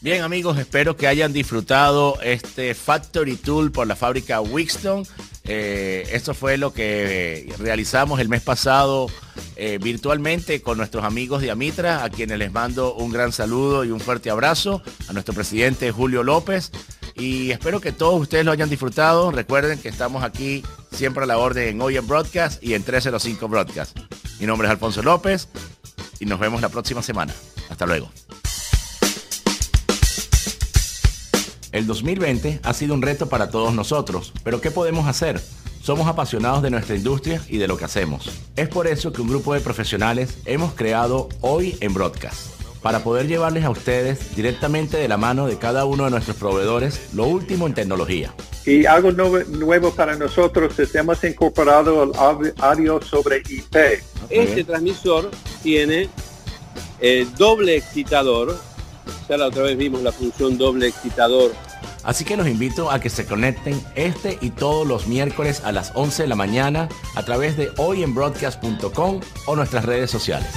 Bien 0.00 0.22
amigos, 0.22 0.56
espero 0.58 0.96
que 0.96 1.08
hayan 1.08 1.32
disfrutado 1.32 2.18
este 2.22 2.74
Factory 2.74 3.36
Tool 3.36 3.72
por 3.72 3.86
la 3.86 3.96
fábrica 3.96 4.40
Wixton. 4.40 5.04
Eh, 5.50 6.06
esto 6.12 6.34
fue 6.34 6.58
lo 6.58 6.74
que 6.74 7.50
realizamos 7.58 8.20
el 8.20 8.28
mes 8.28 8.42
pasado 8.42 9.06
eh, 9.56 9.78
virtualmente 9.82 10.60
con 10.60 10.76
nuestros 10.76 11.04
amigos 11.04 11.40
de 11.40 11.50
Amitra, 11.50 12.04
a 12.04 12.10
quienes 12.10 12.38
les 12.38 12.52
mando 12.52 12.94
un 12.94 13.10
gran 13.10 13.32
saludo 13.32 13.82
y 13.84 13.90
un 13.90 13.98
fuerte 13.98 14.28
abrazo, 14.28 14.82
a 15.08 15.12
nuestro 15.14 15.32
presidente 15.32 15.90
Julio 15.90 16.22
López. 16.22 16.70
Y 17.14 17.50
espero 17.50 17.80
que 17.80 17.92
todos 17.92 18.20
ustedes 18.20 18.44
lo 18.44 18.52
hayan 18.52 18.68
disfrutado. 18.68 19.32
Recuerden 19.32 19.78
que 19.78 19.88
estamos 19.88 20.22
aquí 20.22 20.62
siempre 20.92 21.24
a 21.24 21.26
la 21.26 21.38
orden 21.38 21.68
en 21.68 21.80
Hoy 21.80 21.96
en 21.96 22.06
Broadcast 22.06 22.62
y 22.62 22.74
en 22.74 22.84
305 22.84 23.48
Broadcast. 23.48 23.98
Mi 24.38 24.46
nombre 24.46 24.68
es 24.68 24.72
Alfonso 24.72 25.02
López 25.02 25.48
y 26.20 26.26
nos 26.26 26.38
vemos 26.38 26.60
la 26.60 26.68
próxima 26.68 27.02
semana. 27.02 27.34
Hasta 27.70 27.86
luego. 27.86 28.10
El 31.78 31.86
2020 31.86 32.58
ha 32.64 32.74
sido 32.74 32.92
un 32.92 33.02
reto 33.02 33.28
para 33.28 33.50
todos 33.52 33.72
nosotros, 33.72 34.32
pero 34.42 34.60
¿qué 34.60 34.72
podemos 34.72 35.06
hacer? 35.06 35.40
Somos 35.80 36.08
apasionados 36.08 36.60
de 36.60 36.70
nuestra 36.70 36.96
industria 36.96 37.40
y 37.48 37.58
de 37.58 37.68
lo 37.68 37.76
que 37.76 37.84
hacemos. 37.84 38.28
Es 38.56 38.68
por 38.68 38.88
eso 38.88 39.12
que 39.12 39.22
un 39.22 39.28
grupo 39.28 39.54
de 39.54 39.60
profesionales 39.60 40.38
hemos 40.44 40.74
creado 40.74 41.28
Hoy 41.40 41.76
en 41.80 41.94
Broadcast, 41.94 42.50
para 42.82 43.04
poder 43.04 43.28
llevarles 43.28 43.64
a 43.64 43.70
ustedes 43.70 44.34
directamente 44.34 44.96
de 44.96 45.06
la 45.06 45.18
mano 45.18 45.46
de 45.46 45.56
cada 45.56 45.84
uno 45.84 46.06
de 46.06 46.10
nuestros 46.10 46.36
proveedores 46.36 47.14
lo 47.14 47.26
último 47.26 47.68
en 47.68 47.74
tecnología. 47.74 48.34
Y 48.66 48.84
algo 48.84 49.12
nuevo 49.12 49.92
para 49.92 50.16
nosotros 50.16 50.76
es 50.80 50.92
hemos 50.96 51.22
incorporado 51.22 52.02
el 52.02 52.10
audio 52.58 53.00
sobre 53.02 53.38
IP. 53.48 54.02
Este 54.30 54.64
transmisor 54.64 55.30
tiene 55.62 56.08
eh, 57.00 57.24
doble 57.38 57.76
excitador 57.76 58.58
ya 59.28 59.36
la 59.36 59.48
otra 59.48 59.64
vez 59.64 59.76
vimos 59.76 60.02
la 60.02 60.10
función 60.10 60.56
doble 60.56 60.88
excitador. 60.88 61.52
Así 62.08 62.24
que 62.24 62.38
los 62.38 62.48
invito 62.48 62.90
a 62.90 63.00
que 63.00 63.10
se 63.10 63.26
conecten 63.26 63.78
este 63.94 64.38
y 64.40 64.48
todos 64.48 64.86
los 64.88 65.08
miércoles 65.08 65.60
a 65.62 65.72
las 65.72 65.92
11 65.94 66.22
de 66.22 66.28
la 66.30 66.36
mañana 66.36 66.88
a 67.14 67.22
través 67.22 67.58
de 67.58 67.68
hoyenbroadcast.com 67.76 69.20
o 69.44 69.56
nuestras 69.56 69.84
redes 69.84 70.10
sociales. 70.10 70.48